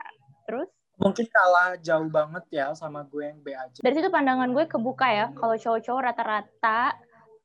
Terus? 0.51 0.69
Mungkin 0.95 1.27
kalah 1.27 1.75
jauh 1.83 2.07
banget 2.07 2.45
ya 2.55 2.71
sama 2.75 3.03
gue 3.07 3.27
yang 3.27 3.39
B 3.43 3.51
aja. 3.51 3.83
Dari 3.83 3.95
situ 3.99 4.11
pandangan 4.11 4.51
gue 4.55 4.65
kebuka 4.67 5.07
ya. 5.11 5.27
Kalau 5.35 5.59
cowok-cowok 5.59 6.03
rata-rata 6.07 6.95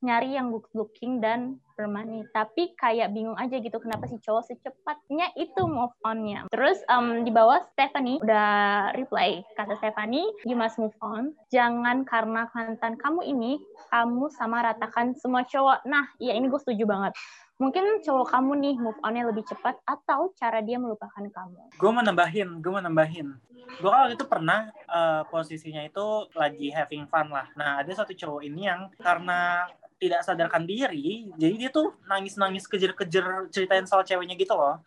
nyari 0.05 0.37
yang 0.37 0.53
good 0.53 0.69
looking 0.77 1.17
dan 1.17 1.57
bermani 1.79 2.27
tapi 2.35 2.75
kayak 2.75 3.15
bingung 3.15 3.39
aja 3.39 3.55
gitu 3.55 3.79
kenapa 3.79 4.03
si 4.11 4.19
cowok 4.19 4.51
secepatnya 4.51 5.31
itu 5.39 5.63
move 5.63 5.95
onnya. 6.03 6.43
Terus 6.51 6.83
um, 6.91 7.23
di 7.23 7.31
bawah 7.31 7.63
Stephanie 7.71 8.19
udah 8.19 8.91
reply 8.99 9.39
kata 9.55 9.79
Stephanie 9.79 10.27
you 10.43 10.59
must 10.59 10.75
move 10.75 10.95
on. 10.99 11.31
Jangan 11.47 12.03
karena 12.03 12.51
mantan 12.51 12.99
kamu 12.99 13.23
ini 13.23 13.63
kamu 13.87 14.27
sama 14.35 14.59
ratakan 14.67 15.15
semua 15.15 15.47
cowok. 15.47 15.87
Nah 15.87 16.11
iya 16.19 16.35
ini 16.35 16.51
gue 16.51 16.59
setuju 16.59 16.83
banget. 16.83 17.15
Mungkin 17.59 18.03
cowok 18.03 18.27
kamu 18.31 18.51
nih 18.59 18.75
move 18.79 18.99
onnya 19.03 19.27
lebih 19.31 19.43
cepat 19.47 19.79
atau 19.83 20.31
cara 20.35 20.59
dia 20.59 20.75
melupakan 20.75 21.23
kamu? 21.23 21.75
Gue 21.79 21.91
mau 21.95 22.03
nambahin 22.03 22.59
gue 22.59 22.71
mau 22.71 22.83
nambahin. 22.83 23.39
Gue 23.79 23.91
kalau 23.91 24.09
itu 24.11 24.25
pernah 24.27 24.71
uh, 24.91 25.23
posisinya 25.27 25.83
itu 25.85 26.27
lagi 26.35 26.71
having 26.71 27.07
fun 27.07 27.31
lah. 27.31 27.47
Nah 27.55 27.79
ada 27.83 27.91
satu 27.91 28.15
cowok 28.15 28.41
ini 28.43 28.67
yang 28.67 28.87
karena 28.99 29.67
tidak 29.99 30.23
sadarkan 30.23 30.63
diri 30.63 31.27
jadi 31.35 31.55
dia 31.67 31.69
tuh 31.69 31.93
nangis 32.07 32.39
nangis 32.39 32.65
kejar 32.65 32.95
kejar 32.95 33.51
ceritain 33.51 33.83
soal 33.83 34.07
ceweknya 34.07 34.39
gitu 34.39 34.55
loh. 34.55 34.79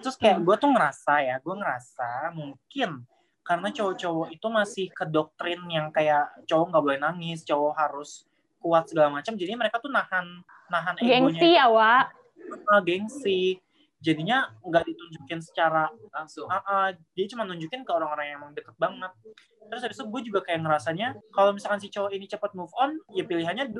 Terus 0.00 0.16
kayak 0.16 0.40
gue 0.40 0.56
tuh 0.56 0.72
ngerasa 0.72 1.20
ya 1.20 1.36
gue 1.38 1.54
ngerasa 1.54 2.32
mungkin 2.32 3.04
karena 3.44 3.68
cowok-cowok 3.68 4.28
itu 4.32 4.46
masih 4.48 4.86
ke 4.88 5.04
doktrin 5.04 5.60
yang 5.68 5.92
kayak 5.92 6.32
cowok 6.48 6.72
nggak 6.72 6.84
boleh 6.88 6.98
nangis 6.98 7.44
cowok 7.44 7.76
harus 7.76 8.24
kuat 8.64 8.88
segala 8.88 9.12
macam 9.12 9.36
jadi 9.36 9.52
mereka 9.52 9.76
tuh 9.76 9.92
nahan 9.92 10.40
nahan 10.72 10.96
egonya 10.96 11.20
gengsi 11.20 11.48
ya 11.52 11.66
uh, 11.68 12.80
gengsi 12.80 13.40
jadinya 14.04 14.52
nggak 14.60 14.84
ditunjukin 14.84 15.40
secara 15.40 15.88
langsung. 16.12 16.44
Uh, 16.52 16.60
uh, 16.60 16.88
dia 17.16 17.24
cuma 17.32 17.48
nunjukin 17.48 17.88
ke 17.88 17.90
orang-orang 17.90 18.28
yang 18.28 18.44
emang 18.44 18.52
deket 18.52 18.76
banget. 18.76 19.12
Terus 19.72 19.80
habis 19.80 19.96
itu 19.96 20.04
gue 20.04 20.22
juga 20.28 20.40
kayak 20.44 20.60
ngerasanya 20.60 21.16
kalau 21.32 21.56
misalkan 21.56 21.80
si 21.80 21.88
cowok 21.88 22.12
ini 22.12 22.28
cepat 22.28 22.52
move 22.52 22.72
on 22.76 23.00
ya 23.16 23.24
pilihannya 23.24 23.72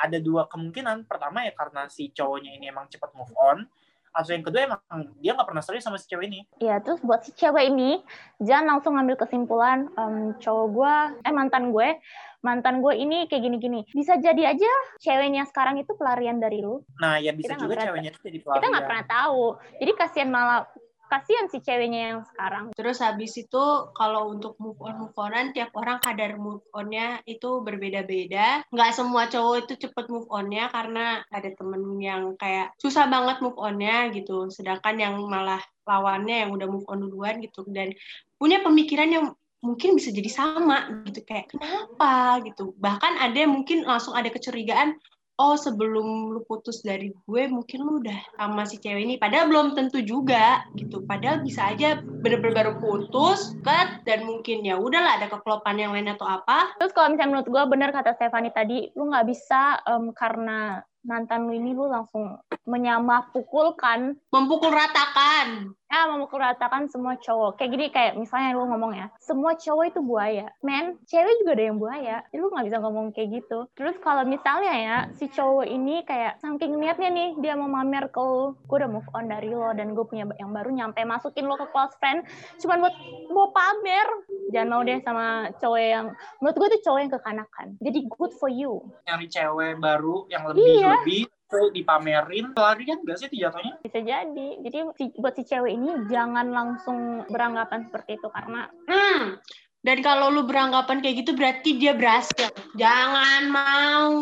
ada 0.00 0.18
dua 0.18 0.48
kemungkinan. 0.48 1.04
Pertama 1.04 1.44
ya 1.44 1.52
karena 1.52 1.84
si 1.92 2.08
cowoknya 2.16 2.56
ini 2.56 2.72
emang 2.72 2.88
cepat 2.88 3.12
move 3.12 3.36
on 3.36 3.68
atau 4.16 4.32
yang 4.32 4.44
kedua 4.48 4.60
emang 4.64 4.80
dia 5.20 5.36
nggak 5.36 5.44
pernah 5.44 5.60
serius 5.60 5.84
sama 5.84 6.00
si 6.00 6.08
cewek 6.08 6.32
ini. 6.32 6.40
Iya, 6.56 6.80
terus 6.80 7.04
buat 7.04 7.20
si 7.20 7.36
cewek 7.36 7.68
ini, 7.68 8.00
jangan 8.40 8.80
langsung 8.80 8.96
ngambil 8.96 9.20
kesimpulan 9.20 9.92
em, 9.92 10.32
cowok 10.40 10.66
gue, 10.72 10.94
eh 11.28 11.32
mantan 11.36 11.68
gue, 11.68 12.00
mantan 12.46 12.78
gue 12.78 12.94
ini 12.94 13.26
kayak 13.26 13.42
gini-gini. 13.42 13.82
Bisa 13.90 14.22
jadi 14.22 14.54
aja 14.54 14.70
ceweknya 15.02 15.42
sekarang 15.50 15.82
itu 15.82 15.90
pelarian 15.98 16.38
dari 16.38 16.62
lu. 16.62 16.78
nah 17.02 17.18
ya 17.18 17.34
bisa 17.34 17.58
Kita 17.58 17.66
juga 17.66 17.74
pernah- 17.74 17.86
ceweknya 17.90 18.10
itu 18.14 18.20
jadi 18.22 18.38
Kita 18.38 18.46
nggak 18.46 18.62
pelarian 18.62 18.86
pernah 18.86 19.04
tahu. 19.10 19.42
Jadi 19.82 19.92
kasihan 19.98 20.30
malah 20.30 20.60
kasihan 21.06 21.46
si 21.46 21.62
ceweknya 21.62 22.00
yang 22.10 22.20
sekarang. 22.26 22.74
Terus 22.74 22.98
habis 22.98 23.38
itu 23.38 23.64
kalau 23.94 24.34
untuk 24.34 24.58
move 24.58 24.78
on 24.82 24.98
move 24.98 25.14
onan 25.14 25.54
tiap 25.54 25.70
orang 25.78 26.02
kadar 26.02 26.34
move 26.34 26.66
onnya 26.74 27.22
itu 27.26 27.62
berbeda-beda. 27.62 28.66
Nggak 28.74 28.90
semua 28.90 29.30
cowok 29.30 29.56
itu 29.66 29.86
cepet 29.86 30.06
move 30.10 30.26
onnya 30.26 30.66
karena 30.70 31.22
ada 31.30 31.50
temen 31.54 31.98
yang 32.02 32.34
kayak 32.34 32.74
susah 32.82 33.06
banget 33.06 33.38
move 33.38 33.54
onnya 33.54 34.10
gitu. 34.10 34.50
Sedangkan 34.50 34.98
yang 34.98 35.14
malah 35.26 35.62
lawannya 35.86 36.42
yang 36.42 36.50
udah 36.50 36.66
move 36.66 36.86
on 36.90 37.06
duluan 37.06 37.38
gitu 37.38 37.62
dan 37.70 37.94
punya 38.34 38.58
pemikiran 38.60 39.06
yang 39.06 39.26
mungkin 39.66 39.98
bisa 39.98 40.14
jadi 40.14 40.30
sama 40.30 41.02
gitu 41.10 41.26
kayak 41.26 41.50
kenapa? 41.50 42.38
gitu. 42.46 42.72
Bahkan 42.78 43.12
ada 43.18 43.34
yang 43.34 43.52
mungkin 43.52 43.82
langsung 43.82 44.14
ada 44.14 44.30
kecurigaan 44.30 44.94
oh 45.36 45.52
sebelum 45.52 46.32
lu 46.32 46.40
putus 46.48 46.80
dari 46.80 47.12
gue 47.12 47.42
mungkin 47.52 47.84
lu 47.84 48.00
udah 48.00 48.16
sama 48.40 48.64
si 48.64 48.80
cewek 48.80 49.04
ini. 49.04 49.14
Padahal 49.20 49.52
belum 49.52 49.76
tentu 49.76 50.00
juga 50.00 50.64
gitu. 50.78 51.04
Padahal 51.04 51.44
bisa 51.44 51.68
aja 51.68 52.00
bener-bener 52.00 52.56
baru 52.56 52.72
putus 52.80 53.52
cut 53.60 54.00
dan 54.08 54.24
mungkin 54.24 54.64
ya 54.64 54.80
udahlah 54.80 55.20
ada 55.20 55.28
kekelopan 55.28 55.76
yang 55.76 55.92
lain 55.92 56.14
atau 56.16 56.24
apa. 56.24 56.72
Terus 56.80 56.96
kalau 56.96 57.12
misalnya 57.12 57.30
menurut 57.36 57.48
gue 57.52 57.62
bener 57.68 57.90
kata 57.92 58.16
Stefani 58.16 58.48
tadi, 58.54 58.88
lu 58.96 59.12
nggak 59.12 59.26
bisa 59.28 59.82
em, 59.84 60.14
karena 60.16 60.80
mantan 61.06 61.46
lu 61.46 61.52
ini 61.54 61.70
lu 61.76 61.86
langsung 61.86 62.40
menyamah 62.66 63.30
pukulkan 63.30 64.18
memukul 64.34 64.74
ratakan. 64.74 65.70
Ya 65.86 66.02
memukul 66.10 66.42
ratakan 66.42 66.90
semua 66.90 67.14
cowok. 67.14 67.62
Kayak 67.62 67.70
gini 67.70 67.86
kayak 67.94 68.12
misalnya 68.18 68.58
lu 68.58 68.66
ngomong 68.66 68.90
ya 68.90 69.06
semua 69.22 69.54
cowok 69.54 69.84
itu 69.86 70.00
buaya. 70.02 70.50
Men 70.58 70.98
cewek 71.06 71.40
juga 71.40 71.54
ada 71.54 71.64
yang 71.64 71.78
buaya. 71.78 72.16
Lu 72.34 72.50
nggak 72.50 72.66
bisa 72.66 72.82
ngomong 72.82 73.14
kayak 73.14 73.38
gitu. 73.38 73.70
Terus 73.78 73.94
kalau 74.02 74.26
misalnya 74.26 74.74
ya 74.74 74.96
si 75.14 75.30
cowok 75.30 75.62
ini 75.62 76.02
kayak 76.02 76.42
saking 76.42 76.74
niatnya 76.74 77.06
nih 77.08 77.28
dia 77.38 77.54
mau 77.54 77.70
mamer 77.70 78.10
ke 78.10 78.18
lu 78.18 78.58
gue 78.66 78.76
udah 78.82 78.90
move 78.90 79.06
on 79.14 79.30
dari 79.30 79.54
lo 79.54 79.70
dan 79.70 79.94
gue 79.94 80.02
punya 80.02 80.26
yang 80.42 80.50
baru 80.50 80.74
nyampe 80.74 80.98
masukin 81.06 81.46
lo 81.46 81.54
ke 81.54 81.70
close 81.70 81.94
friend 82.02 82.26
cuman 82.58 82.82
buat 82.82 82.94
mau 83.30 83.54
pamer. 83.54 84.08
Jangan 84.50 84.68
mau 84.68 84.82
deh 84.82 84.98
sama 85.06 85.54
cowok 85.62 85.80
yang 85.80 86.06
menurut 86.42 86.56
gue 86.58 86.68
tuh 86.74 86.82
cowok 86.82 86.98
yang 86.98 87.12
kekanakan. 87.14 87.66
Jadi 87.78 87.98
good 88.10 88.34
for 88.34 88.50
you. 88.50 88.82
Nyari 89.06 89.30
cewek 89.30 89.78
baru 89.78 90.26
yang 90.26 90.50
lebih 90.50 90.66
Iya. 90.66 90.98
lebih 90.98 91.22
tuh 91.46 91.70
dipamerin 91.70 92.50
pelarian 92.52 92.98
gak 93.02 93.16
sih 93.16 93.30
itu 93.30 93.46
jatuhnya 93.46 93.78
bisa 93.80 93.98
jadi 94.02 94.48
jadi 94.66 94.78
buat 95.16 95.34
si 95.34 95.42
cewek 95.42 95.72
ini 95.72 95.90
jangan 96.10 96.50
langsung 96.50 97.22
beranggapan 97.30 97.86
seperti 97.86 98.18
itu 98.18 98.28
karena 98.30 98.66
hmm 98.86 99.38
dan 99.86 100.02
kalau 100.02 100.34
lu 100.34 100.42
beranggapan 100.42 100.98
kayak 100.98 101.22
gitu 101.22 101.38
berarti 101.38 101.78
dia 101.78 101.94
berhasil 101.94 102.50
jangan 102.74 103.46
mau 103.46 104.18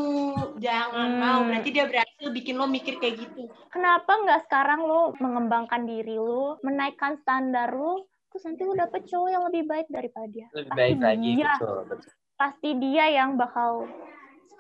jangan 0.61 1.09
Hmm. 1.09 1.21
mau 1.25 1.41
berarti 1.49 1.69
dia 1.73 1.89
berhasil 1.89 2.29
bikin 2.29 2.61
lo 2.61 2.69
mikir 2.69 3.01
kayak 3.01 3.17
gitu 3.17 3.49
kenapa 3.73 4.13
nggak 4.13 4.45
sekarang 4.45 4.85
lo 4.85 5.17
mengembangkan 5.17 5.89
diri 5.89 6.21
lo, 6.21 6.61
menaikkan 6.61 7.17
standar 7.17 7.73
lo, 7.73 8.05
terus 8.29 8.45
nanti 8.45 8.63
lo 8.63 8.77
dapet 8.77 9.09
cowok 9.09 9.29
yang 9.33 9.43
lebih 9.49 9.65
baik 9.65 9.89
daripada 9.89 10.29
dia. 10.29 10.47
lebih 10.53 10.69
Pasti 10.69 10.81
baik 10.85 10.97
lagi 11.01 11.31
dia, 11.33 11.53
betul, 11.57 11.79
betul. 11.89 12.11
pasti 12.37 12.71
dia 12.77 13.05
yang 13.09 13.31
bakal 13.35 13.73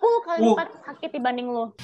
10 0.00 0.26
kali 0.26 0.40
Uh. 0.40 0.46
lipat 0.56 0.68
sakit 0.88 1.10
dibanding 1.12 1.48
lo. 1.52 1.76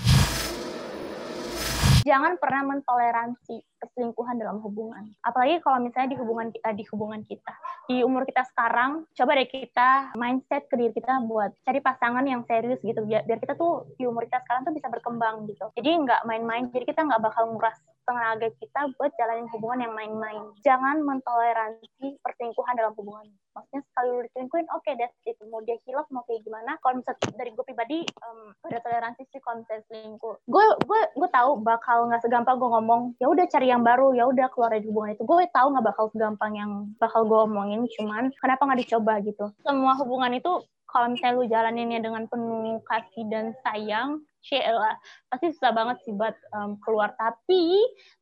Jangan 2.01 2.41
pernah 2.41 2.65
mentoleransi 2.65 3.61
perselingkuhan 3.77 4.41
dalam 4.41 4.61
hubungan. 4.65 5.13
Apalagi 5.21 5.61
kalau 5.61 5.81
misalnya 5.85 6.17
di 6.17 6.19
hubungan 6.21 6.49
kita 6.49 6.73
di 6.73 6.85
hubungan 6.89 7.21
kita. 7.25 7.53
Di 7.89 8.01
umur 8.07 8.25
kita 8.25 8.45
sekarang, 8.49 9.05
coba 9.13 9.31
deh 9.37 9.49
kita 9.49 10.15
mindset 10.17 10.65
ke 10.69 10.75
diri 10.81 10.93
kita 10.97 11.21
buat 11.27 11.53
cari 11.65 11.81
pasangan 11.81 12.25
yang 12.25 12.45
serius 12.49 12.81
gitu 12.81 13.05
biar, 13.05 13.25
biar 13.29 13.39
kita 13.41 13.57
tuh 13.57 13.89
di 14.01 14.09
umur 14.09 14.25
kita 14.25 14.41
sekarang 14.45 14.65
tuh 14.65 14.75
bisa 14.77 14.89
berkembang 14.89 15.45
gitu. 15.49 15.69
Jadi 15.77 15.91
nggak 16.07 16.25
main-main. 16.25 16.69
Jadi 16.73 16.85
kita 16.89 17.05
nggak 17.05 17.21
bakal 17.21 17.53
nguras 17.53 17.77
tenaga 18.11 18.49
kita 18.59 18.81
buat 18.99 19.15
jalanin 19.15 19.47
hubungan 19.55 19.87
yang 19.87 19.95
main-main. 19.95 20.43
Jangan 20.67 21.07
mentoleransi 21.07 22.19
perselingkuhan 22.19 22.75
dalam 22.75 22.93
hubungan. 22.99 23.31
Maksudnya 23.55 23.83
sekali 23.87 24.09
lu 24.11 24.21
diselingkuhin, 24.27 24.67
oke 24.75 24.91
that's 24.99 25.15
it. 25.27 25.39
Mau 25.47 25.63
dia 25.63 25.79
hilaf, 25.87 26.07
mau 26.11 26.27
kayak 26.27 26.43
gimana. 26.43 26.75
Kalau 26.83 26.99
misalnya 26.99 27.39
dari 27.39 27.51
gue 27.55 27.65
pribadi, 27.67 27.99
em, 28.03 28.41
ada 28.67 28.79
toleransi 28.83 29.23
sih 29.31 29.39
misalnya 29.39 29.85
selingkuh. 29.87 30.35
Gue 30.51 30.67
gue 30.83 31.01
gue 31.15 31.29
tahu 31.31 31.51
bakal 31.63 32.11
nggak 32.11 32.23
segampang 32.27 32.59
gue 32.59 32.71
ngomong, 32.71 33.01
ya 33.23 33.27
udah 33.31 33.47
cari 33.47 33.71
yang 33.71 33.87
baru, 33.87 34.15
ya 34.19 34.27
udah 34.27 34.47
keluar 34.51 34.75
dari 34.75 34.87
hubungan 34.91 35.15
itu. 35.15 35.23
Gue 35.23 35.47
tahu 35.55 35.67
nggak 35.71 35.87
bakal 35.87 36.05
segampang 36.11 36.53
yang 36.59 36.71
bakal 36.99 37.23
gue 37.27 37.39
omongin, 37.47 37.87
cuman 37.95 38.35
kenapa 38.43 38.67
nggak 38.67 38.81
dicoba 38.87 39.23
gitu. 39.23 39.45
Semua 39.63 39.95
hubungan 39.99 40.35
itu 40.35 40.63
kalau 40.91 41.07
misalnya 41.07 41.39
lu 41.39 41.47
jalaninnya 41.47 42.01
dengan 42.03 42.27
penuh 42.27 42.83
kasih 42.83 43.25
dan 43.31 43.55
sayang, 43.63 44.27
lah 44.73 44.97
pasti 45.29 45.53
susah 45.53 45.71
banget 45.71 46.01
sih 46.03 46.13
buat 46.17 46.33
em, 46.57 46.81
keluar. 46.81 47.13
Tapi 47.15 47.61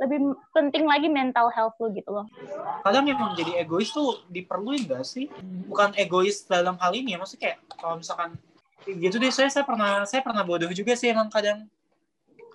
lebih 0.02 0.34
penting 0.50 0.84
lagi 0.84 1.06
mental 1.06 1.48
health 1.54 1.78
lu 1.78 1.94
gitu 1.94 2.10
loh. 2.10 2.26
kadang 2.82 3.06
memang 3.06 3.38
jadi 3.38 3.62
egois 3.62 3.90
tuh 3.94 4.18
diperluin 4.32 4.88
gak 4.88 5.04
sih 5.06 5.30
bukan 5.68 5.94
egois 5.94 6.44
dalam 6.48 6.74
hal 6.80 6.92
ini 6.94 7.14
ya 7.14 7.18
maksudnya 7.20 7.42
kayak 7.52 7.58
kalau 7.78 7.94
misalkan 8.00 8.34
gitu 8.86 9.20
deh 9.20 9.28
saya 9.28 9.52
saya 9.52 9.64
pernah 9.68 10.06
saya 10.08 10.24
pernah 10.24 10.42
bodoh 10.46 10.70
juga 10.72 10.96
sih 10.96 11.12
emang 11.12 11.28
kadang 11.28 11.68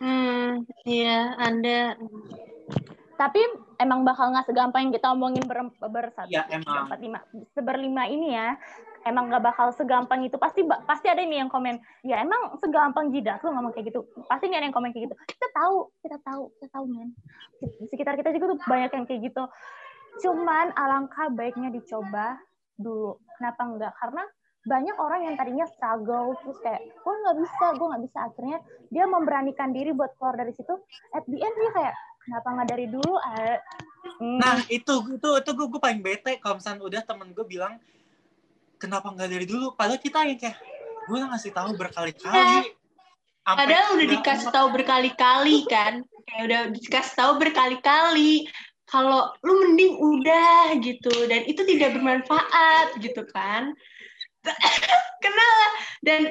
hmm 0.02 0.66
iya 0.88 1.38
anda 1.38 1.94
Tapi 3.14 3.42
emang 3.78 4.02
bakal 4.02 4.34
nggak 4.34 4.50
segampang 4.50 4.90
yang 4.90 4.94
kita 4.94 5.08
omongin 5.14 5.46
ber 5.46 5.70
bersatu, 5.90 6.34
ya 6.34 6.50
emang 6.50 6.90
berempat 6.90 7.00
lima, 7.00 7.20
seberlima 7.54 8.04
ini 8.10 8.34
ya. 8.34 8.58
Emang 9.04 9.28
nggak 9.28 9.44
bakal 9.44 9.68
segampang 9.76 10.24
itu. 10.24 10.40
Pasti 10.40 10.64
pasti 10.64 11.12
ada 11.12 11.20
nih 11.20 11.44
yang 11.44 11.52
komen. 11.52 11.76
Ya 12.08 12.24
emang 12.24 12.56
segampang 12.64 13.12
jidat 13.12 13.44
lu 13.44 13.52
ngomong 13.52 13.76
kayak 13.76 13.92
gitu. 13.92 14.08
Pasti 14.32 14.48
nih 14.48 14.64
ada 14.64 14.66
yang 14.72 14.76
komen 14.76 14.96
kayak 14.96 15.12
gitu. 15.12 15.16
Kita 15.28 15.48
tahu, 15.52 15.92
kita 16.00 16.18
tahu, 16.24 16.44
kita 16.58 16.68
tahu 16.72 16.86
men. 16.88 17.12
Di 17.60 17.86
sekitar 17.92 18.16
kita 18.16 18.32
juga 18.32 18.56
tuh 18.56 18.60
banyak 18.64 18.92
yang 18.96 19.06
kayak 19.06 19.22
gitu. 19.28 19.44
Cuman 20.24 20.72
alangkah 20.80 21.28
baiknya 21.36 21.68
dicoba 21.68 22.40
dulu. 22.80 23.20
Kenapa 23.36 23.62
enggak? 23.68 23.94
Karena 24.00 24.24
banyak 24.64 24.96
orang 24.96 25.28
yang 25.28 25.36
tadinya 25.36 25.68
struggle 25.68 26.40
terus 26.40 26.56
kayak 26.64 26.80
gue 26.88 27.14
nggak 27.14 27.38
bisa 27.44 27.66
gue 27.76 27.88
nggak 27.92 28.04
bisa 28.08 28.20
akhirnya 28.32 28.58
dia 28.88 29.04
memberanikan 29.04 29.76
diri 29.76 29.92
buat 29.92 30.16
keluar 30.16 30.40
dari 30.40 30.56
situ 30.56 30.72
at 31.12 31.28
the 31.28 31.36
end 31.36 31.56
dia 31.60 31.72
kayak 31.76 31.96
kenapa 32.24 32.48
nggak 32.56 32.70
dari 32.70 32.86
dulu 32.88 33.14
Ah, 33.20 33.58
hmm, 34.20 34.38
nah 34.40 34.56
itu 34.68 34.94
itu 35.16 35.30
itu 35.40 35.52
gue, 35.54 35.68
gue 35.70 35.82
paling 35.82 36.02
bete 36.02 36.40
kalau 36.40 36.60
misalnya 36.60 36.82
udah 36.84 37.02
temen 37.04 37.28
gue 37.32 37.46
bilang 37.46 37.76
kenapa 38.76 39.08
nggak 39.08 39.30
dari 39.32 39.46
dulu? 39.48 39.72
Padahal 39.76 40.00
kita 40.00 40.28
yang 40.28 40.36
kayak 40.36 40.60
gue 41.08 41.16
udah 41.16 41.30
ngasih 41.32 41.52
tahu 41.56 41.70
berkali-kali. 41.76 42.72
Sampai- 43.44 43.60
Padahal 43.60 43.88
udah 44.00 44.08
dikasih 44.08 44.50
tahu 44.52 44.68
berkali-kali 44.72 45.58
kan, 45.68 45.94
kayak 46.28 46.44
udah 46.48 46.62
dikasih 46.72 47.14
tahu 47.16 47.32
berkali-kali 47.40 48.48
kalau 48.88 49.32
lu 49.44 49.54
mending 49.68 50.00
udah 50.00 50.76
gitu 50.80 51.12
dan 51.28 51.44
itu 51.44 51.64
tidak 51.64 51.96
bermanfaat 51.96 52.96
gitu 53.00 53.24
kan. 53.32 53.72
Kenal 55.24 55.60
dan 56.04 56.22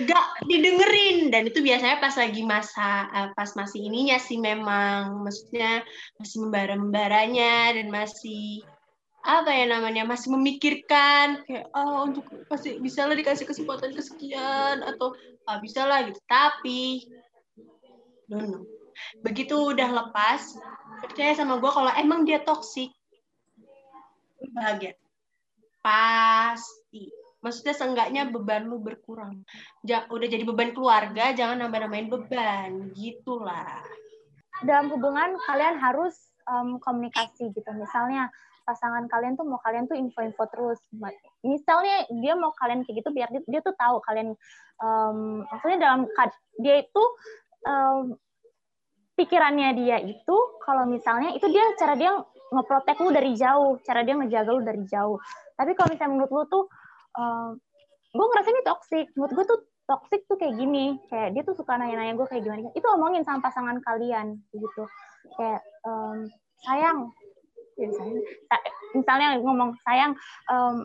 nggak 0.00 0.26
didengerin. 0.48 1.28
Dan 1.28 1.48
itu 1.48 1.60
biasanya 1.60 2.00
pas 2.00 2.14
lagi 2.16 2.42
masa 2.44 3.08
eh, 3.12 3.28
pas 3.36 3.50
masih 3.56 3.80
ininya 3.84 4.16
sih 4.16 4.40
memang. 4.40 5.22
Maksudnya 5.24 5.84
masih 6.16 6.36
membara-membaranya 6.48 7.76
dan 7.76 7.86
masih 7.92 8.64
apa 9.22 9.54
ya 9.54 9.70
namanya 9.70 10.02
masih 10.02 10.34
memikirkan 10.34 11.46
kayak 11.46 11.70
oh 11.78 12.10
untuk 12.10 12.26
pasti 12.50 12.82
bisa 12.82 13.06
lah 13.06 13.14
dikasih 13.14 13.46
kesempatan 13.46 13.94
kesekian 13.94 14.82
atau 14.82 15.14
ah, 15.46 15.62
bisa 15.62 15.86
lah 15.86 16.02
gitu. 16.10 16.18
Tapi 16.26 17.06
no, 18.26 18.42
no. 18.42 18.60
begitu 19.22 19.54
udah 19.54 19.88
lepas 19.88 20.58
percaya 21.06 21.38
sama 21.38 21.62
gue 21.62 21.70
kalau 21.70 21.92
emang 21.94 22.26
dia 22.26 22.42
toksik 22.42 22.90
bahagia. 24.50 24.98
Pasti 25.82 26.81
maksudnya 27.42 27.74
seenggaknya 27.74 28.30
beban 28.30 28.70
lu 28.70 28.78
berkurang. 28.78 29.42
Ja, 29.82 30.06
udah 30.08 30.26
jadi 30.30 30.46
beban 30.46 30.72
keluarga 30.72 31.34
jangan 31.34 31.66
nambah-nambahin 31.66 32.08
beban. 32.08 32.70
Gitulah. 32.94 33.82
Dalam 34.62 34.88
hubungan 34.94 35.36
kalian 35.44 35.76
harus 35.82 36.14
em, 36.46 36.78
komunikasi 36.78 37.50
gitu. 37.50 37.70
Misalnya 37.74 38.30
pasangan 38.62 39.10
kalian 39.10 39.34
tuh 39.34 39.42
mau 39.42 39.58
kalian 39.58 39.90
tuh 39.90 39.98
info-info 39.98 40.46
terus. 40.54 40.80
Misalnya 41.42 42.06
dia 42.14 42.38
mau 42.38 42.54
kalian 42.54 42.86
kayak 42.86 43.02
gitu 43.02 43.10
biar 43.10 43.28
dia, 43.34 43.42
dia 43.42 43.60
tuh 43.60 43.74
tahu 43.74 43.98
kalian 44.06 44.38
em, 44.78 45.42
maksudnya 45.50 45.78
dalam 45.82 46.06
dia 46.62 46.78
itu 46.78 47.02
em, 47.66 48.14
pikirannya 49.18 49.68
dia 49.76 49.98
itu 49.98 50.36
kalau 50.62 50.86
misalnya 50.86 51.34
itu 51.34 51.44
dia 51.50 51.74
cara 51.76 51.98
dia 51.98 52.16
ngeprotek 52.52 53.00
lu 53.00 53.10
dari 53.10 53.32
jauh 53.32 53.80
cara 53.82 54.06
dia 54.06 54.14
ngejaga 54.14 54.50
lu 54.54 54.62
dari 54.62 54.82
jauh. 54.86 55.18
Tapi 55.58 55.74
kalau 55.74 55.90
misalnya 55.90 56.12
menurut 56.14 56.30
lu 56.30 56.42
tuh 56.46 56.64
gue 58.12 58.26
ngerasa 58.28 58.48
ini 58.52 58.62
toxic. 58.64 59.06
Menurut 59.16 59.32
gue 59.32 59.44
tuh 59.48 59.60
toxic 59.88 60.20
tuh 60.28 60.36
kayak 60.36 60.56
gini. 60.56 61.00
Kayak 61.08 61.28
dia 61.36 61.42
tuh 61.44 61.56
suka 61.56 61.76
nanya-nanya 61.76 62.14
gue 62.16 62.26
kayak 62.28 62.42
gimana. 62.44 62.70
Itu 62.76 62.86
omongin 62.92 63.24
sama 63.24 63.44
pasangan 63.44 63.80
kalian 63.84 64.40
gitu. 64.52 64.84
Kayak 65.36 65.60
em, 65.84 66.28
sayang. 66.64 66.98
Ya, 67.80 67.86
misalnya, 67.88 68.20
sa- 68.52 68.66
misalnya 68.92 69.28
ngomong 69.40 69.70
sayang 69.82 70.12
em, 70.52 70.76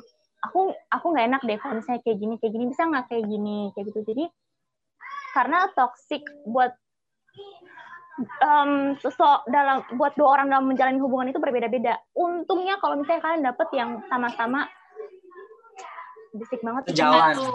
aku 0.48 0.72
aku 0.92 1.06
nggak 1.12 1.28
enak 1.28 1.42
deh 1.44 1.58
kalau 1.60 1.76
misalnya 1.80 2.02
kayak 2.04 2.18
gini 2.20 2.36
kayak 2.40 2.54
gini. 2.56 2.66
Bisa 2.72 2.84
nggak 2.88 3.06
kayak 3.12 3.26
gini? 3.28 3.60
Kayak 3.76 3.86
gitu. 3.92 4.00
Jadi 4.08 4.24
karena 5.36 5.70
toxic 5.76 6.24
buat 6.50 6.74
em 8.42 8.98
sosok 8.98 9.46
dalam 9.54 9.86
buat 9.94 10.18
dua 10.18 10.42
orang 10.42 10.50
dalam 10.50 10.66
menjalani 10.66 10.98
hubungan 10.98 11.30
itu 11.30 11.38
berbeda-beda. 11.38 12.02
Untungnya 12.18 12.82
kalau 12.82 12.98
misalnya 12.98 13.22
kalian 13.22 13.44
dapet 13.46 13.70
yang 13.78 14.02
sama-sama 14.10 14.66
bisik 16.38 16.62
banget 16.64 16.84
Sejalan. 16.94 17.36
Satu. 17.36 17.50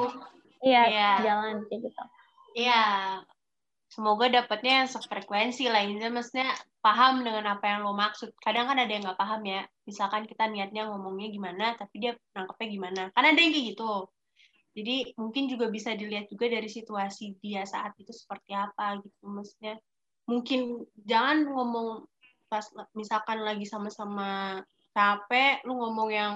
iya 0.62 0.82
Iya. 0.90 1.10
jalan 1.22 1.54
kayak 1.66 1.80
gitu 1.90 2.02
Iya. 2.52 2.84
Semoga 3.92 4.28
dapatnya 4.28 4.84
yang 4.84 4.88
sefrekuensi 4.88 5.68
lah. 5.68 5.84
Ini 5.84 6.08
maksudnya 6.08 6.48
paham 6.80 7.20
dengan 7.24 7.44
apa 7.44 7.64
yang 7.76 7.84
lo 7.84 7.92
maksud. 7.92 8.32
Kadang 8.40 8.68
kan 8.72 8.80
ada 8.80 8.88
yang 8.88 9.04
nggak 9.04 9.20
paham 9.20 9.44
ya. 9.44 9.68
Misalkan 9.84 10.24
kita 10.24 10.48
niatnya 10.48 10.88
ngomongnya 10.88 11.28
gimana, 11.28 11.76
tapi 11.76 12.00
dia 12.00 12.12
nangkepnya 12.32 12.68
gimana. 12.72 13.02
Kan 13.12 13.24
ada 13.28 13.36
yang 13.36 13.52
kayak 13.52 13.66
gitu. 13.76 14.08
Jadi 14.72 15.12
mungkin 15.20 15.44
juga 15.52 15.68
bisa 15.68 15.92
dilihat 15.92 16.32
juga 16.32 16.48
dari 16.48 16.68
situasi 16.72 17.36
dia 17.44 17.68
saat 17.68 17.92
itu 18.00 18.08
seperti 18.16 18.56
apa 18.56 18.96
gitu. 19.04 19.24
Maksudnya 19.28 19.76
mungkin 20.24 20.88
jangan 21.04 21.44
ngomong 21.52 22.08
pas 22.48 22.64
misalkan 22.96 23.44
lagi 23.44 23.68
sama-sama 23.68 24.60
capek, 24.96 25.60
lu 25.68 25.76
ngomong 25.76 26.08
yang 26.08 26.34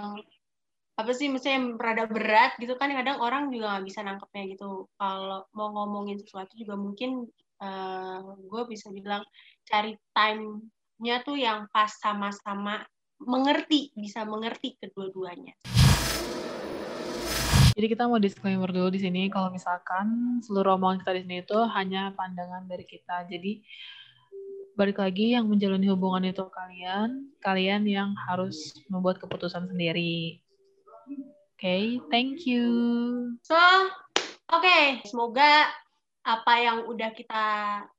apa 0.97 1.13
sih 1.13 1.29
misalnya 1.29 1.61
yang 1.61 1.69
berat 2.09 2.57
gitu 2.57 2.73
kan 2.81 2.89
kadang 2.89 3.21
orang 3.21 3.53
juga 3.53 3.77
nggak 3.77 3.85
bisa 3.85 4.01
nangkepnya 4.01 4.57
gitu 4.57 4.89
kalau 4.97 5.45
mau 5.53 5.69
ngomongin 5.69 6.17
sesuatu 6.17 6.57
juga 6.57 6.73
mungkin 6.73 7.29
gue 8.49 8.63
bisa 8.65 8.89
bilang 8.89 9.21
cari 9.69 9.93
time-nya 10.17 11.21
tuh 11.21 11.37
yang 11.37 11.69
pas 11.69 11.93
sama-sama 12.01 12.81
mengerti 13.21 13.93
bisa 13.93 14.25
mengerti 14.25 14.81
kedua-duanya 14.81 15.53
Jadi 17.77 17.93
kita 17.93 18.09
mau 18.09 18.17
disclaimer 18.17 18.73
dulu 18.73 18.89
di 18.89 19.05
sini 19.05 19.29
kalau 19.29 19.53
misalkan 19.53 20.41
seluruh 20.41 20.81
omongan 20.81 21.05
kita 21.05 21.13
di 21.13 21.21
sini 21.29 21.37
itu 21.45 21.59
hanya 21.77 22.09
pandangan 22.17 22.65
dari 22.65 22.89
kita. 22.89 23.29
Jadi 23.29 23.61
balik 24.73 24.97
lagi 24.97 25.37
yang 25.37 25.45
menjalani 25.45 25.85
hubungan 25.93 26.25
itu 26.25 26.41
kalian, 26.49 27.37
kalian 27.45 27.85
yang 27.85 28.17
harus 28.17 28.81
membuat 28.89 29.21
keputusan 29.21 29.69
sendiri. 29.69 30.41
Oke, 31.57 32.05
thank 32.13 32.45
you. 32.45 32.69
so 33.41 33.57
oke 34.53 35.01
semoga 35.09 35.65
apa 36.21 36.53
yang 36.61 36.85
udah 36.85 37.17
kita 37.17 37.47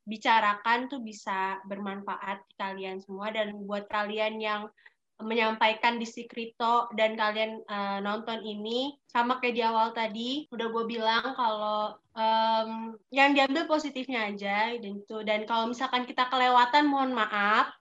bicarakan 0.06 0.86
tuh 0.86 1.02
bisa 1.02 1.58
bermanfaat 1.66 2.46
di 2.46 2.54
kalian 2.54 3.02
semua. 3.02 3.34
Dan 3.34 3.58
buat 3.66 3.90
kalian 3.90 4.38
yang 4.38 4.70
menyampaikan 5.18 5.98
di 5.98 6.06
Sikrito 6.06 6.86
dan 6.94 7.18
kalian 7.18 7.66
eh, 7.66 8.00
nonton 8.06 8.46
ini 8.46 8.94
sama 9.10 9.42
kayak 9.42 9.56
di 9.58 9.64
awal 9.66 9.90
tadi 9.90 10.46
udah 10.54 10.68
gue 10.70 10.84
bilang 10.86 11.34
kalau 11.34 11.98
em, 12.14 12.94
yang 13.10 13.34
diambil 13.34 13.66
positifnya 13.66 14.30
aja 14.30 14.70
dan 14.78 15.02
itu. 15.02 15.18
Dan 15.26 15.50
kalau 15.50 15.66
misalkan 15.66 16.06
kita 16.06 16.30
kelewatan 16.30 16.86
mohon 16.86 17.18
maaf. 17.18 17.74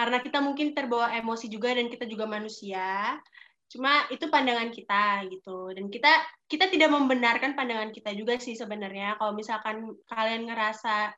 Karena 0.00 0.16
kita 0.24 0.40
mungkin 0.40 0.72
terbawa 0.72 1.12
emosi 1.12 1.52
juga 1.52 1.76
dan 1.76 1.92
kita 1.92 2.08
juga 2.08 2.24
manusia 2.24 3.20
cuma 3.70 4.04
itu 4.10 4.26
pandangan 4.26 4.74
kita 4.74 5.30
gitu. 5.30 5.70
Dan 5.70 5.86
kita 5.86 6.10
kita 6.50 6.66
tidak 6.66 6.90
membenarkan 6.90 7.54
pandangan 7.54 7.94
kita 7.94 8.10
juga 8.18 8.34
sih 8.42 8.58
sebenarnya. 8.58 9.14
Kalau 9.16 9.32
misalkan 9.32 9.94
kalian 10.10 10.50
ngerasa 10.50 11.14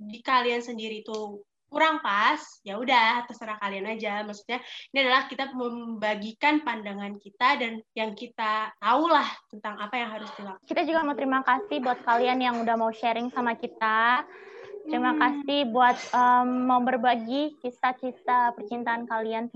di 0.00 0.24
kalian 0.24 0.64
sendiri 0.64 1.04
itu 1.04 1.44
kurang 1.70 2.02
pas 2.02 2.42
ya 2.66 2.74
udah 2.82 3.28
terserah 3.30 3.60
kalian 3.62 3.86
aja. 3.94 4.26
Maksudnya 4.26 4.58
ini 4.90 4.98
adalah 5.06 5.30
kita 5.30 5.54
membagikan 5.54 6.66
pandangan 6.66 7.14
kita 7.20 7.62
dan 7.62 7.78
yang 7.94 8.16
kita 8.18 8.74
tahu 8.82 9.06
lah 9.06 9.28
tentang 9.52 9.78
apa 9.78 9.94
yang 9.94 10.10
harus 10.10 10.30
dilakukan. 10.34 10.66
Kita 10.66 10.82
juga 10.82 11.00
mau 11.06 11.14
terima 11.14 11.40
kasih 11.46 11.78
buat 11.78 12.02
kalian 12.02 12.42
yang 12.42 12.56
udah 12.58 12.74
mau 12.74 12.90
sharing 12.90 13.30
sama 13.30 13.54
kita. 13.54 14.26
Terima 14.90 15.12
Hmm. 15.14 15.20
kasih 15.20 15.60
buat 15.70 15.94
em, 16.10 16.48
mau 16.66 16.80
berbagi 16.82 17.54
kisah-kisah 17.62 18.56
percintaan 18.58 19.06
kalian 19.06 19.46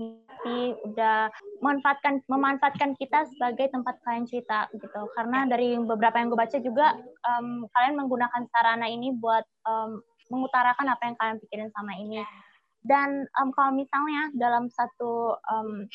tapi 0.45 0.77
udah 0.85 1.33
memanfaatkan 1.57 2.21
memanfaatkan 2.29 2.93
kita 3.01 3.25
sebagai 3.33 3.65
tempat 3.73 3.97
kalian 4.05 4.29
cerita 4.29 4.69
gitu. 4.77 5.09
Karena 5.17 5.49
dari 5.49 5.73
beberapa 5.81 6.21
yang 6.21 6.29
gue 6.29 6.37
baca 6.37 6.57
juga 6.61 6.93
em, 7.01 7.65
kalian 7.65 7.97
menggunakan 7.97 8.45
sarana 8.53 8.85
ini 8.85 9.09
buat 9.17 9.41
em, 9.41 10.05
mengutarakan 10.29 10.93
apa 10.93 11.01
yang 11.01 11.15
kalian 11.17 11.37
pikirin 11.41 11.73
sama 11.73 11.97
ini. 11.97 12.21
Dan 12.85 13.25
em, 13.25 13.49
kalau 13.57 13.73
misalnya 13.73 14.29
dalam 14.37 14.69
satu 14.69 15.33
em, 15.33 15.89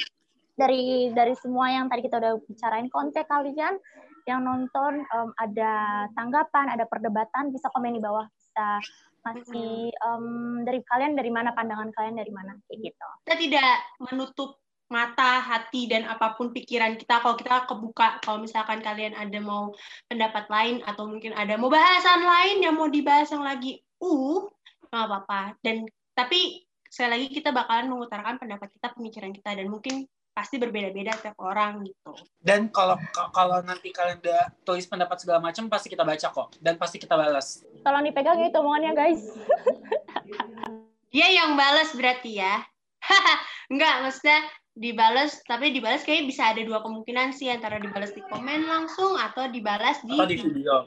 dari 0.59 1.15
dari 1.15 1.39
semua 1.39 1.71
yang 1.71 1.87
tadi 1.87 2.11
kita 2.11 2.19
udah 2.19 2.35
bicarain 2.51 2.91
konten 2.91 3.23
kalian 3.23 3.79
yang 4.27 4.43
nonton 4.43 5.07
em, 5.07 5.31
ada 5.39 6.11
tanggapan 6.19 6.75
ada 6.75 6.91
perdebatan 6.91 7.55
bisa 7.55 7.71
komen 7.71 7.95
di 7.95 8.03
bawah 8.03 8.27
bisa 8.35 8.83
masih 9.21 9.93
em, 9.93 10.25
dari 10.65 10.81
kalian 10.85 11.15
dari 11.15 11.31
mana? 11.33 11.53
Pandangan 11.53 11.93
kalian 11.93 12.17
dari 12.17 12.33
mana? 12.33 12.57
Kayak 12.67 12.93
gitu. 12.93 13.09
Kita 13.25 13.37
tidak 13.37 13.75
menutup 14.01 14.61
mata, 14.91 15.39
hati, 15.39 15.87
dan 15.87 16.03
apa 16.11 16.35
pun 16.35 16.51
pikiran 16.51 16.99
kita. 16.99 17.23
Kalau 17.23 17.39
kita 17.39 17.63
kebuka, 17.71 18.19
kalau 18.27 18.43
misalkan 18.43 18.83
kalian 18.83 19.15
ada 19.15 19.39
mau 19.39 19.71
pendapat 20.11 20.51
lain, 20.51 20.83
atau 20.83 21.07
mungkin 21.07 21.31
ada 21.39 21.55
mau 21.55 21.71
bahasan 21.71 22.27
lain 22.27 22.67
yang 22.67 22.75
mau 22.75 22.91
dibahas 22.91 23.31
yang 23.31 23.47
lagi, 23.47 23.79
uh, 24.03 24.51
nggak 24.91 25.07
apa-apa. 25.07 25.55
Dan 25.63 25.87
tapi 26.13 26.67
sekali 26.91 27.11
lagi 27.17 27.27
kita 27.31 27.55
bakalan 27.55 27.87
mengutarakan 27.87 28.43
pendapat 28.43 28.69
kita, 28.75 28.91
pemikiran 28.99 29.31
kita, 29.31 29.51
dan 29.55 29.71
mungkin 29.71 30.11
pasti 30.41 30.57
berbeda-beda 30.57 31.13
setiap 31.21 31.37
orang 31.45 31.85
gitu. 31.85 32.17
Dan 32.41 32.73
kalau 32.73 32.97
kalau 33.37 33.61
nanti 33.61 33.93
kalian 33.93 34.25
udah 34.25 34.49
tulis 34.65 34.89
pendapat 34.89 35.21
segala 35.21 35.45
macam 35.45 35.69
pasti 35.69 35.93
kita 35.93 36.01
baca 36.01 36.33
kok 36.33 36.57
dan 36.65 36.81
pasti 36.81 36.97
kita 36.97 37.13
balas. 37.13 37.61
tolong 37.85 38.05
dipegang 38.09 38.41
ya 38.41 38.49
itu 38.49 38.61
omongannya 38.61 38.93
guys 38.93 39.25
Dia 41.11 41.27
yang 41.27 41.59
balas 41.59 41.91
berarti 41.93 42.39
ya. 42.39 42.63
Enggak, 43.73 44.07
maksudnya 44.07 44.47
dibalas, 44.79 45.43
tapi 45.43 45.75
dibalas 45.75 46.07
kayak 46.07 46.31
bisa 46.31 46.55
ada 46.55 46.63
dua 46.63 46.87
kemungkinan 46.87 47.35
sih, 47.35 47.51
antara 47.51 47.83
dibalas 47.83 48.15
di 48.15 48.23
komen 48.31 48.71
langsung 48.71 49.19
atau 49.19 49.51
dibalas 49.51 49.99
di 50.07 50.15
Atau 50.15 50.31
di 50.31 50.39
video. 50.39 50.87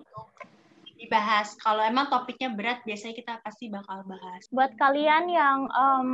Dibahas. 1.04 1.60
Kalau 1.60 1.84
emang 1.84 2.08
topiknya 2.08 2.50
berat, 2.56 2.80
biasanya 2.88 3.14
kita 3.14 3.34
pasti 3.44 3.68
bakal 3.68 4.08
bahas. 4.08 4.48
buat 4.50 4.72
kalian 4.80 5.28
yang 5.28 5.68
em, 5.68 6.10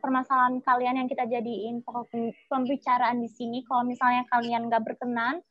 permasalahan 0.00 0.64
kalian 0.64 1.04
yang 1.04 1.08
kita 1.08 1.28
jadiin 1.28 1.84
pembicaraan 2.48 3.20
di 3.20 3.28
sini 3.28 3.60
kalau 3.68 3.84
misalnya 3.84 4.24
kalian 4.32 4.72
nggak 4.72 4.84
berkenan 4.84 5.44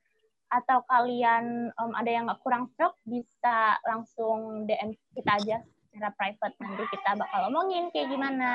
atau 0.49 0.81
kalian 0.89 1.69
em, 1.69 1.91
ada 1.93 2.09
yang 2.09 2.25
nggak 2.25 2.41
kurang 2.41 2.65
stroke 2.73 2.97
bisa 3.05 3.77
langsung 3.85 4.65
DM 4.65 4.97
kita 5.13 5.31
aja 5.37 5.57
secara 5.89 6.13
private 6.13 6.55
nanti 6.61 6.83
kita 6.93 7.11
bakal 7.17 7.49
omongin 7.49 7.89
kayak 7.89 8.13
gimana 8.13 8.51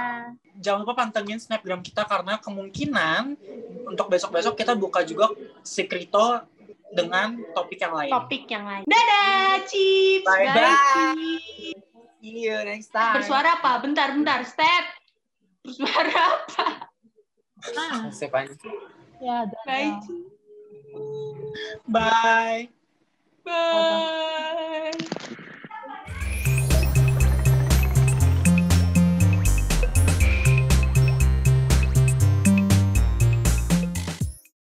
Jangan 0.62 0.86
lupa 0.86 0.94
pantengin 1.02 1.42
snapgram 1.42 1.82
kita 1.82 2.06
karena 2.06 2.38
kemungkinan 2.38 3.34
untuk 3.90 4.06
besok-besok 4.06 4.54
kita 4.54 4.78
buka 4.78 5.02
juga 5.02 5.28
Secreto 5.66 6.46
dengan 6.94 7.28
topik 7.52 7.78
yang 7.82 7.94
lain. 7.94 8.10
Topik 8.14 8.44
yang 8.46 8.64
lain. 8.64 8.82
Dadah, 8.86 9.66
Chips! 9.66 10.24
Bye, 10.24 10.46
Bye, 10.46 10.54
bye. 10.54 10.74
Chips! 11.12 11.90
See 12.24 12.48
you 12.48 12.56
next 12.64 12.88
time. 12.88 13.20
Bersuara 13.20 13.60
apa? 13.60 13.82
Bentar, 13.82 14.14
bentar. 14.16 14.40
Step! 14.46 14.84
Bersuara 15.60 16.14
apa? 16.40 16.66
Ah, 17.64 18.12
Sepan. 18.12 18.44
ya, 19.24 19.48
Bye, 19.48 19.48
dadah. 19.48 19.88
Chips. 20.04 20.28
Bye. 21.88 22.68
Bye. 23.44 25.13